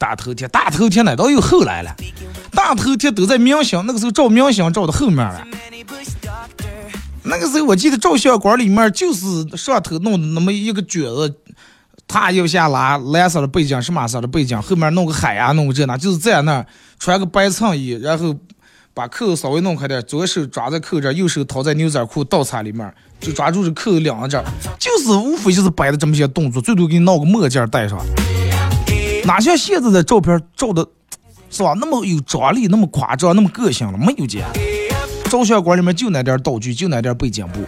[0.03, 1.95] 大头贴，大头贴那倒有后来了，
[2.51, 5.47] 大头贴都在明星那个时候照明星照的后面了。
[7.23, 11.33] 那个时候我记得照相馆里面就是上头弄的那么一个卷子，
[12.09, 16.67] 他右下拉蓝色的背景，什么色的背景，后面弄个海呀，弄个这那，就是在那
[16.99, 18.35] 穿个白衬衣，然后
[18.93, 24.43] 把扣稍微弄开点，左手抓在扣这，右手掏在牛仔裤倒插里面，就抓住这扣两这，
[24.81, 27.97] 就是无非就是摆的这么些动作，最多给你闹个墨镜戴上。
[29.25, 30.87] 哪像现在的照片照的，
[31.51, 31.75] 是吧？
[31.79, 34.45] 那么有张力，那么夸张，那么个性了，没有见。
[35.31, 37.61] 照相馆里面就那点道具，就那点背景布。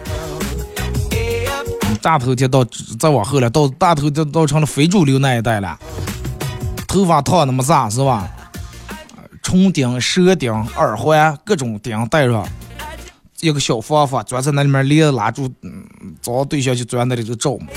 [2.01, 2.63] 大头贴到
[2.99, 5.79] 再往后了，到大头贴到成了非主流那一代了。
[6.87, 8.29] 头发烫那么炸，是吧？
[9.41, 12.47] 唇钉、舌钉、耳环，各种钉戴上。
[13.41, 15.85] 一个小方法，钻在那里面链子拉住，嗯，
[16.21, 17.67] 找对象就钻那里头照嘛。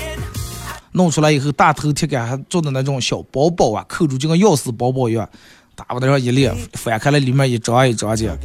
[0.93, 5.27] 弄出来以后，大头铁杆还做的那种小包包啊，扣住就跟钥匙包包一样，
[5.75, 8.37] 大不得上一列，翻开了里面一张一张的。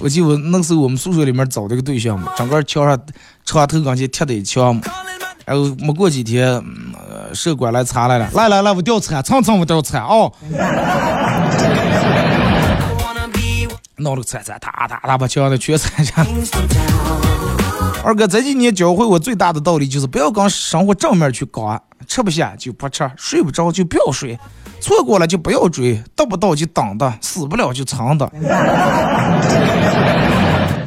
[0.00, 2.98] 我记得那时候我们宿舍里面找这个对象嘛，整个墙上
[3.44, 4.82] 床头跟前贴的一墙嘛，
[5.44, 6.62] 然后没过几天，
[7.32, 10.32] 舍管来查来了，来来来，我调查，蹭蹭我调查哦。
[13.96, 16.26] 闹了个铲铲，哒哒哒把墙的全铲下。
[18.02, 24.38] 二哥，这几年教会我最大的道理就是不要跟生活正面去搞啊，吃不下就不吃，睡不着就不要睡，
[24.80, 28.30] 错过了就不要追，得不到就等的，死不了就藏的，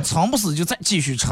[0.03, 1.27] 藏不死就再继续吃。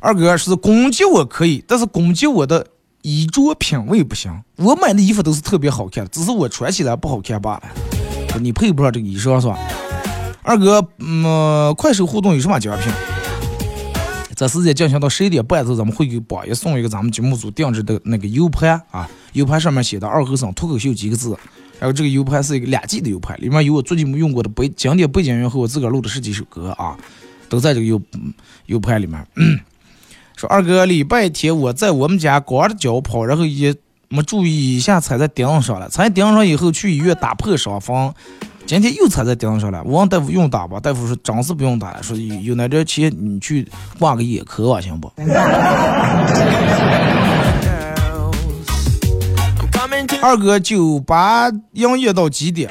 [0.00, 2.66] 二哥是攻击我可以，但是攻击我的。
[3.06, 7.62] 衣着品味不行，我买的衣服都是特别好看的，只是我穿起来不好看罢了。
[8.40, 9.56] 你配不上这个衣裳是吧？
[10.42, 12.92] 二哥，嗯，快手互动有什么奖品？
[14.34, 21.38] 这时间进行到十一点半的时候，咱们会给榜一送一个咱们节目组定制的那个 U 盘啊，U 盘上面写的“二和尚脱口秀”几个字，
[21.78, 26.98] 然后这个 U 盘是一个两 G 的 U 盘，里面有我最近用过的背经典背景音乐和我自个儿录的十几首歌啊，
[27.48, 28.02] 都在这个 U
[28.66, 29.24] U 盘里面。
[30.36, 33.74] 说二哥，礼拜天我在我们家光着脚跑，然后也
[34.10, 38.12] 没注意一下踩在钉子上了，踩钉子上以后去医院打破伤风。
[38.66, 43.66] 今天又踩在钉子上了，我问大夫用打吧，大夫说真是不用打了，说有有那点钱你去
[43.98, 45.10] 挂个眼科吧，行不？
[50.20, 52.68] 二哥，酒吧营业到几点？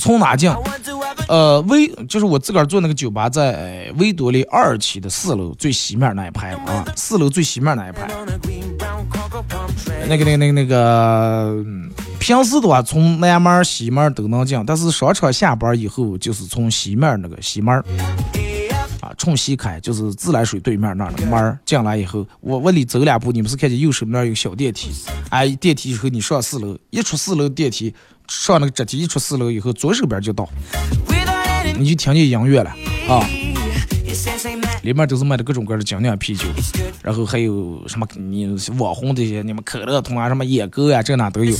[0.00, 0.52] 从哪进？
[1.28, 8.08] 呃，维就是我自个儿做那个酒吧，在维多利二期的四楼最西面那一排啊，四楼最西面那一排。
[10.08, 11.64] 那个、那个、那个、那个，
[12.18, 17.74] 平时的话从南门、西门都能进，但是商场下班以后就是从西面那个西门
[19.00, 24.90] 啊，冲西开就是自来水对面那儿的门进来以后，我往里走两步，你不是看见右手那儿有小电梯，
[25.30, 27.94] 哎，电梯以后你上四楼，一出四楼电梯
[28.28, 30.48] 上那个直梯，一出四楼以后左手边就到。
[31.78, 32.70] 你就听见音乐了
[33.08, 33.24] 啊，
[34.82, 36.44] 里面都是卖的各种各样的精酿啤酒，
[37.02, 38.46] 然后还有什么你
[38.78, 41.56] 网红这些，你们可乐桶啊，什么野哥呀，这那都有。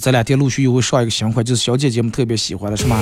[0.00, 3.00] 这两天陆续又会上一个新款，就是小姐姐们特别喜欢的什么，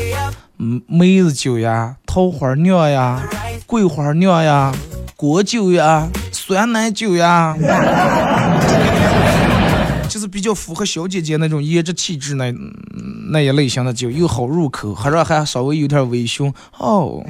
[0.58, 3.22] 嗯，梅子酒呀，桃花酿呀，
[3.66, 4.74] 桂花酿呀，
[5.16, 7.56] 果酒呀，酸奶酒呀。
[10.08, 12.52] 就是比较符合小姐姐那种颜值气质那
[13.30, 17.22] 那一类型的酒，又好入口，还是还稍微有点微醺哦。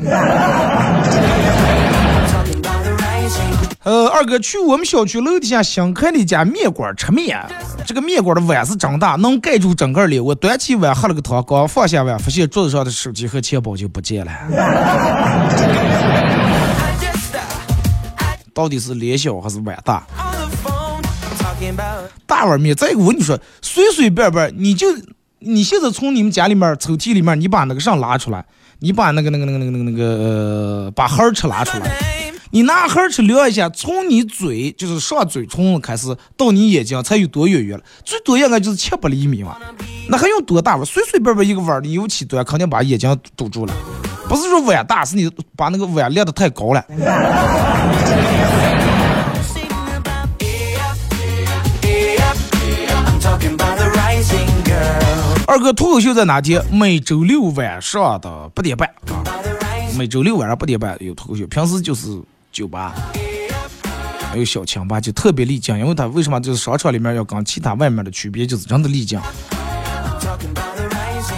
[3.83, 7.39] 呃，二哥去我们小区楼底下新开的一家面馆吃面，
[7.87, 10.23] 这个面馆的碗是真大，能盖住整个脸。
[10.23, 14.33] 我端起碗喝了个汤，刚放下碗，发现桌子上的手机和钱包就不见了。
[18.53, 20.05] 到底是脸小还是碗大？
[22.27, 24.87] 大碗面，再一个我跟你说，随随便便你就，
[25.39, 28.45] 你现在从你们家里面抽屉里面，你把那个上拉出来，
[28.81, 31.91] 你把那个那个那个那个那个呃，把盒吃拉出来，
[32.51, 39.57] 你拿盒吃量一下，从你嘴就是上嘴唇开始到你眼睛才有多远远了，最多应该就是七八厘米嘛，
[40.09, 40.85] 那还用多大碗？
[40.85, 43.75] 随随便便一个碗你油漆端肯定把眼睛堵住了，
[44.29, 46.85] 不是说碗大，是你把那个碗列的太高了。
[55.47, 56.61] 二哥脱口秀在哪天？
[56.73, 59.23] 每周六晚上的八点半啊，
[59.97, 61.47] 每周六晚上八点半有脱口秀。
[61.47, 62.21] 平时就是
[62.51, 62.93] 酒吧，
[64.29, 65.79] 还有小清吧，就特别丽江。
[65.79, 69.23] 因为它为什么就是商场里面要跟其他外面的区别，就是真的丽江。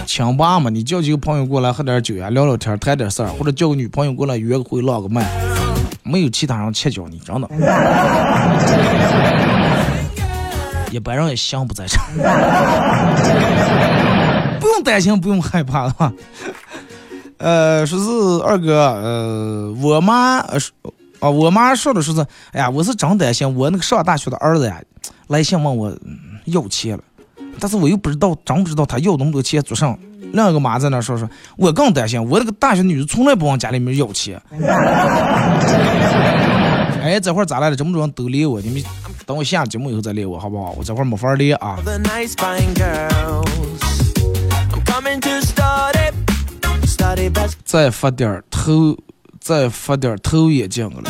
[0.07, 5.23] 清吧嘛，你叫几个朋友过来喝点酒呀，聊聊天，谈点事儿，或者叫个女朋友过来约个会，浪个漫，
[6.01, 7.47] 没有其他人切脚你，真的。
[10.91, 12.03] 一般人也想不在场，
[14.59, 16.13] 不用担心，不用害怕吧？
[17.37, 18.09] 呃，说是
[18.43, 20.59] 二哥，呃，我妈，呃，
[21.19, 24.81] 啊，我妈说的说是，哎呀，我是真担心我那个上大学的儿子呀，
[25.27, 25.97] 来信问我
[26.45, 27.03] 要钱了，
[27.59, 29.97] 但是我又不知道，真不知道他要那么多钱做啥。
[30.31, 34.39] 另一个妈在那说说，我更担心，我那个大学女的从来不往家里面要钱。
[37.01, 37.75] 哎，这会儿咋来了？
[37.75, 38.83] 这么多人都连我，你们
[39.25, 40.75] 等我下节目以后再连我，好不好？
[40.77, 41.79] 我这会儿没法连啊。
[47.63, 48.97] 再发点头，
[49.39, 51.03] 再发点头也进了。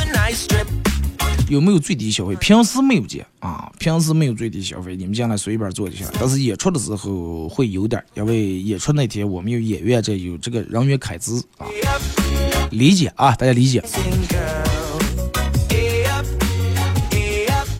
[1.48, 2.36] 有没有最低消费？
[2.36, 6.06] 平时没有见啊，平时没有最低消费，你们进来随便坐就行。
[6.20, 11.66] 但是演出的时候会有点，因为演出那天我们有演员这有这个人员开支啊，
[12.70, 13.82] 理解啊，大家理解。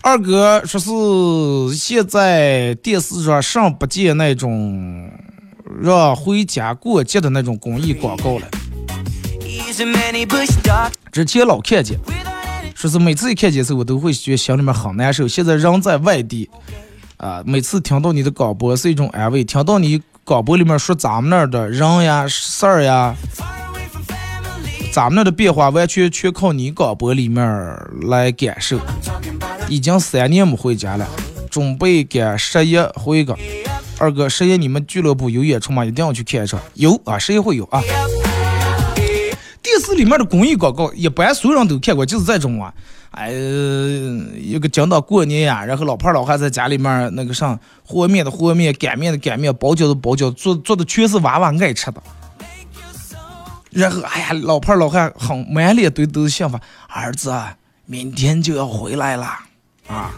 [0.02, 5.08] 二哥说是现在电视上上不见那种
[5.82, 8.46] 让回家过节的那种公益广告了，
[11.12, 11.98] 之前老看见，
[12.74, 15.28] 说是每次一看见时候我都会觉得心里面很难受。
[15.28, 16.48] 现在人在外地，
[17.18, 23.14] 啊，每次听到你的广播是一种安慰，听到你广播里面说咱们那儿的人呀、事儿呀。
[24.92, 27.46] 咱们那的变化完全全靠你广播里面
[28.08, 28.80] 来感受。
[29.68, 31.08] 已经三年没回家了，
[31.48, 33.38] 准备赶十一回个。
[34.00, 35.84] 二哥，十一你们俱乐部有演出吗？
[35.84, 36.58] 一定要去看一场。
[36.72, 37.82] 有啊，十一会有啊。
[39.62, 42.72] 电视里面的公益广告，一般所有人都看过，就是这种啊。
[43.10, 52.02] 哎，一个讲到过年呀，然后老婆老汉在家里面那个上和面的和面，擀面的擀面，包饺的包饺，做做的全是娃娃爱吃的。
[53.70, 57.30] 然后哎呀，老婆老汉很满脸堆都是想法，儿子
[57.84, 59.26] 明天就要回来了
[59.88, 60.10] 啊，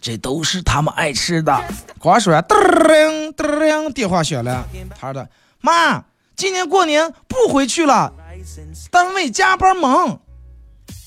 [0.00, 1.64] 这都是他们爱吃的。
[2.00, 4.66] 刚说完，噔噔噔，电话响了，
[4.98, 5.28] 他的
[5.60, 6.04] 妈，
[6.36, 8.12] 今年过年不回去了，
[8.90, 10.20] 单位加班忙。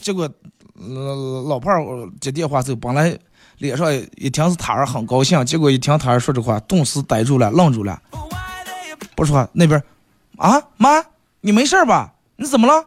[0.01, 0.29] 结果
[0.73, 3.17] 老老伴儿接电话之后，本来
[3.59, 8.01] 脸上一听是他儿很高兴，结果一听他儿说这话，顿时呆住了，愣住了，
[9.15, 9.47] 不说。
[9.53, 9.81] 那边
[10.37, 11.03] 啊，妈，
[11.39, 12.13] 你没事吧？
[12.35, 12.85] 你怎么了？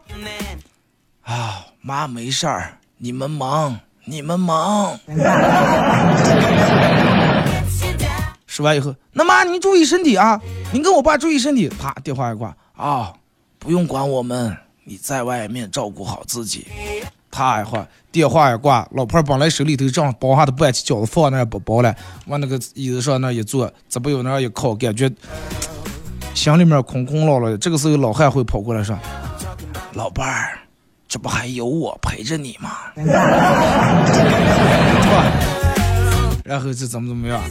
[1.22, 4.98] 啊，妈没事儿，你们忙，你们忙。
[8.46, 10.40] 说完以后，那妈您注意身体啊，
[10.72, 11.68] 您跟我爸注意身体。
[11.68, 13.12] 啪，电话一挂啊，
[13.58, 16.66] 不用管我们，你在外面照顾好自己。
[17.32, 21.92] 他一会电话一挂，老婆本来手里头正包下的半起饺子放那儿不包了，
[22.26, 25.10] 往那个椅子上那一坐，这不有那一靠，感觉
[26.32, 27.58] 心里面空空落落的。
[27.58, 28.96] 这个时候老汉会跑过来说
[29.94, 30.60] ：“老伴儿，
[31.14, 33.12] 这不还有我陪着你吗？” 对吧
[36.44, 37.38] 然后这怎么怎么样？
[37.38, 37.44] 啊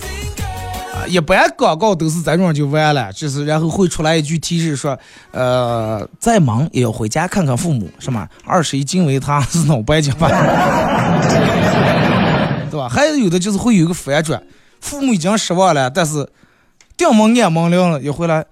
[1.08, 5.00] 一般广告都是这种就完了，就是然后会出来一句提示说，
[5.32, 8.28] 呃，再忙也要回家看看父母，是吗？
[8.46, 10.28] 二十一斤为他是脑白金吧，
[12.70, 12.90] 对吧？
[12.90, 14.44] 还有有的就是会有一个反转，
[14.82, 16.28] 父母已经失望了，但是
[16.98, 18.44] 掉门眼门亮了，一回来，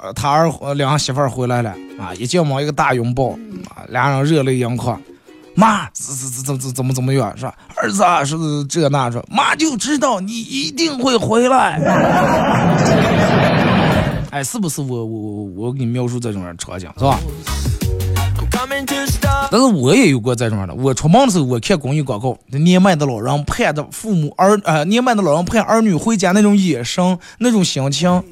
[0.00, 3.30] 呃，他儿两媳妇儿回来了啊，一进门一个大拥抱，
[3.68, 5.00] 啊，俩人热泪盈眶。
[5.54, 7.54] 妈，怎怎怎怎怎么怎么样是吧？
[7.76, 8.36] 儿子啊，是
[8.68, 11.78] 这那说，妈就知道你一定会回来。
[14.32, 17.18] 哎，是不是我我我给你描述这种场景是吧？
[19.50, 20.74] 但是我也有过这种的。
[20.74, 28.22] 我出门的时候，我看公益广告，年迈的老人盼着父母儿呃，年迈的老人盼儿女回家那种眼神，那种心情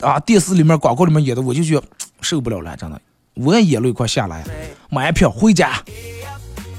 [0.00, 1.82] 啊，电视里面广告里面演的，我就觉得
[2.20, 3.00] 受不了了，真的，
[3.34, 4.44] 我眼泪快下来，
[4.90, 5.82] 买票回家。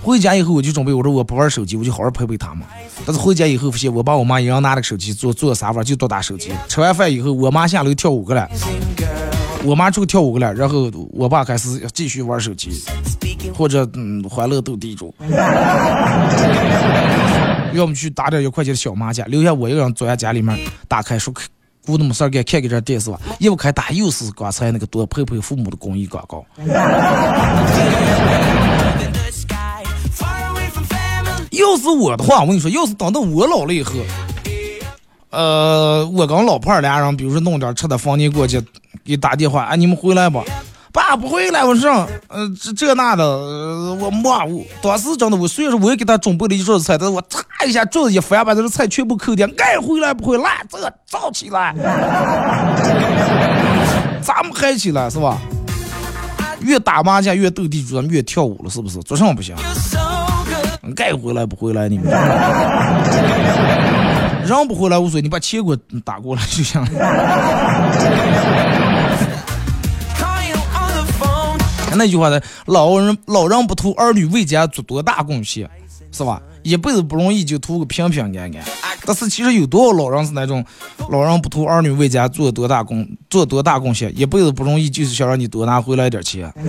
[0.02, 2.66] 回家以后我就准备，我说我不玩手机，我就好好陪陪他们。
[3.06, 6.52] 但是回家以后发现，我爸我妈一人拿着手机，坐坐沙发就多打手机。
[6.70, 8.50] 吃完饭以后，我妈下楼跳舞去了，
[9.66, 12.82] 我妈出去跳舞去了，然后我爸开始继续玩手机，
[13.54, 15.14] 或者嗯欢乐斗地主，
[17.74, 21.34] 要么去打点一块钱的小麻将，留下我一个人坐在家里面，打开说
[21.86, 23.20] 姑那么事儿干，看看这电视吧。
[23.40, 26.46] 一开打又是刚才那个多陪陪父母的公益广告。
[31.52, 33.94] 要是我的话，我跟你说，要是等到我老了以后，
[35.30, 38.64] 呃，我跟老伴儿俩人，比如说弄点吃的，逢年过节
[39.04, 40.44] 给打电话，哎，你们回来吧？
[40.92, 51.74] 爸不回来，我说，呃，这这那的，我骂，我当时真的，我虽然说我也给他准备了一桌子菜，但是我嚓一下桌子一翻，把这个菜全部扣掉，爱回来不回来，这造起来，
[54.22, 55.38] 咱们嗨起来是吧？
[56.62, 59.00] 越打麻将越斗地主，咱们越跳舞了，是不是？
[59.04, 59.56] 做什么不行？
[60.96, 62.12] 该回来不回来，你们
[64.46, 66.88] 让不回来无所谓，你把钱给我打过来就行了。
[71.96, 75.70] 那句话呢，老人老人不图儿女为家做多大贡献，
[76.12, 76.42] 是吧？
[76.64, 78.64] 一辈子不容易，就图个平平安安。
[79.06, 80.64] 但是其实有多少老人是那种，
[81.10, 86.52] 老人不图儿女为家做多大贡做多大贡献，一辈子不容易，就是想让你多拿回来点钱。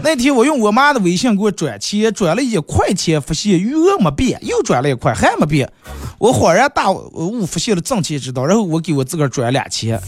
[0.00, 5.70] 那天我用我妈的微信给我转钱，转了一块钱，发现余额没变，又转了一块还没变。
[6.18, 8.44] 我恍然大悟，发现了挣钱之道。
[8.44, 10.00] 然后我给我自个儿转俩钱，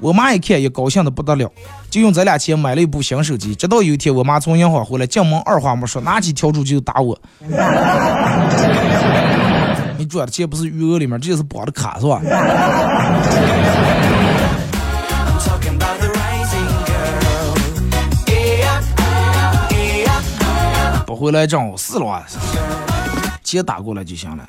[0.00, 1.50] 我妈一看也高兴的不得了，
[1.92, 3.54] 就用这俩钱买了一部新手机。
[3.54, 7.20] 直到有一天我妈从银行回来，进门二话没说，拿起笤帚就打我。
[9.98, 12.22] 你转的钱不是余额里面，这就是绑的卡是吧？
[21.06, 22.24] 不回来正好四了，
[23.42, 24.48] 接打过来就行了。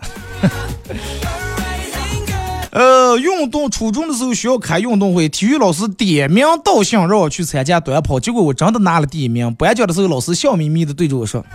[2.73, 9.53] 呃，运动初中的时候需要开运动会，体育老师点名道姓让我去参加短跑，结果我真的拿了第一名。
[9.53, 11.45] 颁奖的时候，老师笑眯眯的对着我说：“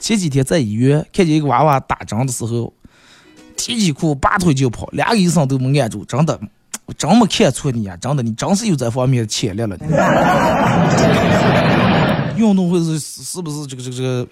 [0.00, 2.72] 前几天在医院看见一个娃娃打针的时候，
[3.54, 6.40] 提起裤拔腿就跑，两个医生都没按住，真的，
[6.86, 9.76] 我真没看错你呀，真的，你真是有这方面的潜力了。
[12.34, 14.26] 运动会是是不是这个这个这个？”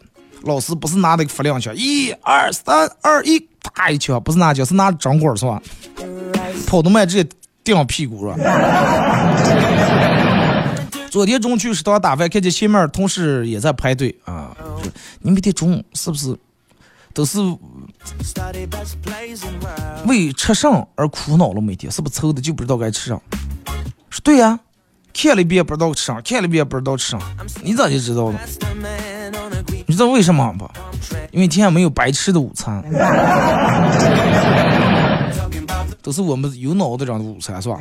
[0.45, 5.61] 老师不是拿那个发令枪，一二三二一，啪一枪，不是拿枪，是拿针管是吧？
[6.67, 7.29] 跑得慢直接
[7.65, 8.45] 顶屁股是吧？
[11.11, 14.57] 昨天中午去食堂打饭，看见前面同事也在排队啊。
[15.21, 16.37] 你每天中午是不是
[17.13, 17.41] 都是
[20.07, 21.61] 为吃上而苦恼了？
[21.61, 23.21] 每天是不是愁的就不知道该吃啥？
[24.09, 24.61] 说对呀，
[25.13, 27.19] 看了一遍不知道吃啥，看了一遍不知道吃啥，
[27.63, 28.41] 你咋就知道了？
[29.87, 30.71] 你知道为什么不？
[31.31, 32.83] 因为天下没有白吃的午餐，
[36.03, 37.79] 都是我们有脑子长的午餐，是吧？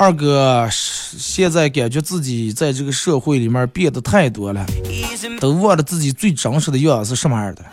[0.00, 4.64] 二哥现在感觉自己在这个社会里面变得太多了，
[5.40, 7.64] 都忘了自己最真实的样子是什么样的。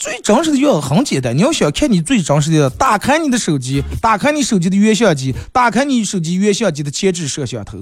[0.00, 7.78] 最真实的样子很简单，你要想看你最真实的，打开你的手机，打开你手机的原相机，打开你手机原相机的前置摄像头。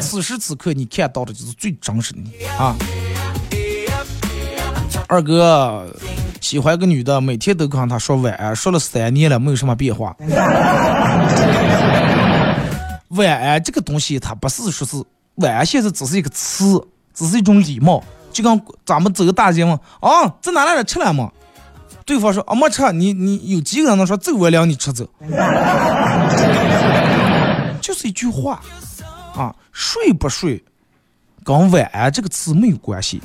[0.00, 2.74] 此时此刻你看到的就是最真实的你啊！
[5.06, 5.86] 二哥
[6.40, 10.16] 喜欢个女的，每天都跟她说晚安，说了三年了，没有什么变化。
[13.10, 14.96] 晚安这个东西，它不是说是
[15.34, 16.82] 晚安，现在只是一个词，
[17.12, 18.02] 只是一种礼貌。
[18.32, 21.30] 就跟咱们走个大街嘛，啊，在哪来了吃了吗？
[22.04, 25.08] 对方说啊没吃，你你有几个人能说走我领你吃走？
[27.80, 28.60] 就是一句话，
[29.36, 30.64] 啊，睡不睡，
[31.44, 33.22] 跟晚安这个词没有关系，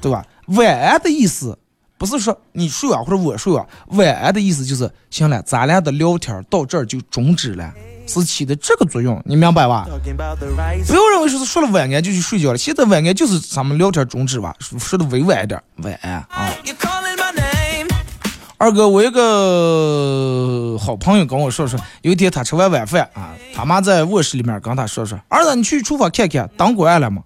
[0.00, 0.24] 对吧？
[0.46, 1.58] 晚安的意思
[1.98, 7.72] 不是说你睡啊或者我睡啊，晚安的意思就是行了，咱俩的聊天到这儿就终止了。
[8.06, 9.86] 是起的这个作用，你明白吧？
[9.86, 12.58] 不要认为说是说了晚安就去睡觉了。
[12.58, 16.52] 现在晚安就是咱们聊天终止吧，说的委婉一点，晚安啊。
[18.58, 27.22] 二哥，我一个好朋友跟我说说，有一天他吃完晚饭啊，他妈在卧室里面跟他说说，儿子你去厨房看看灯关了吗？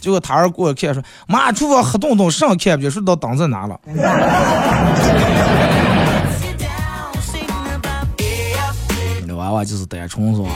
[0.00, 3.78] 结果他儿过来看说，妈，厨房黑洞洞，上看不见，说到灯在哪了。
[9.64, 10.48] 就是单纯是吧？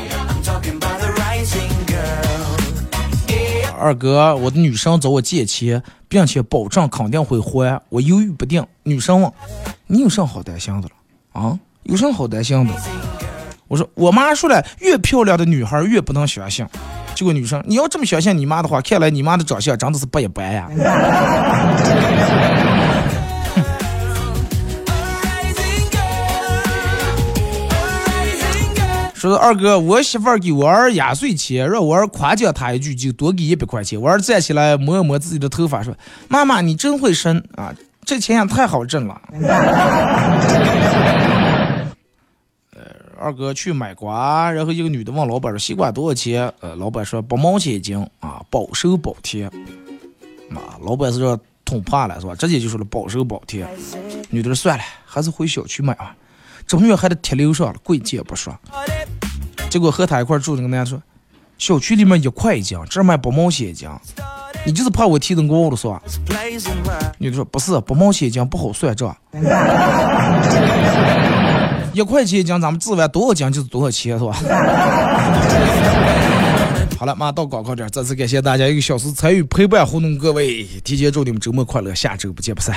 [3.79, 8.65] 二哥，我的女生找我借钱，并且保证肯定会还，我犹豫不定。
[8.85, 9.33] 女生问
[9.89, 10.95] ：“你有啥好担心的了？
[11.33, 12.73] 啊，有啥好担心的？”
[13.67, 16.65] 我说：“我妈说了，越漂亮的女孩越不能相信。”
[17.17, 20.71] 结果女生：“你要这么相信你妈的话，看来你妈的长相真的是不一般呀。”
[29.29, 34.01] 说二哥，我媳妇儿给我儿压岁钱，让我儿夸奖她一句，就多给一百块钱。
[34.01, 35.95] 我儿站起来摸一摸自己的头发，说
[36.27, 37.73] ：“妈妈，你真会生啊，
[38.05, 39.23] 这钱也太好挣了。”
[42.75, 42.83] 呃，
[43.17, 49.45] 二哥去买瓜，然后一个女的问老板说：“西瓜多少钱？”呃，老板说：“八毛钱一斤啊，保收保贴。”
[50.51, 52.35] 啊，老板是说捅怕了是吧？
[52.35, 53.65] 直接就说了保收保贴。
[54.31, 56.17] 女的说：“算了，还是回小区买吧。”
[56.73, 58.59] 终于还得贴楼上了，贵贱不说。
[59.69, 60.99] 结果和他一块住那个男的说
[61.59, 63.87] ：“小区里面一块一斤，这卖八毛钱一斤，
[64.65, 66.01] 你就是怕我提成高了是吧？”
[67.21, 69.15] 女的说：“不是，八毛钱一斤不好算账，
[71.93, 74.33] 一块钱一斤，咱们治完多少斤就是多少钱是吧？”
[76.99, 82.75] 好了，马上到广告点，再次感谢大家一个小时参与陪伴互动，各位提前祝你们周末快乐，下周不见不散。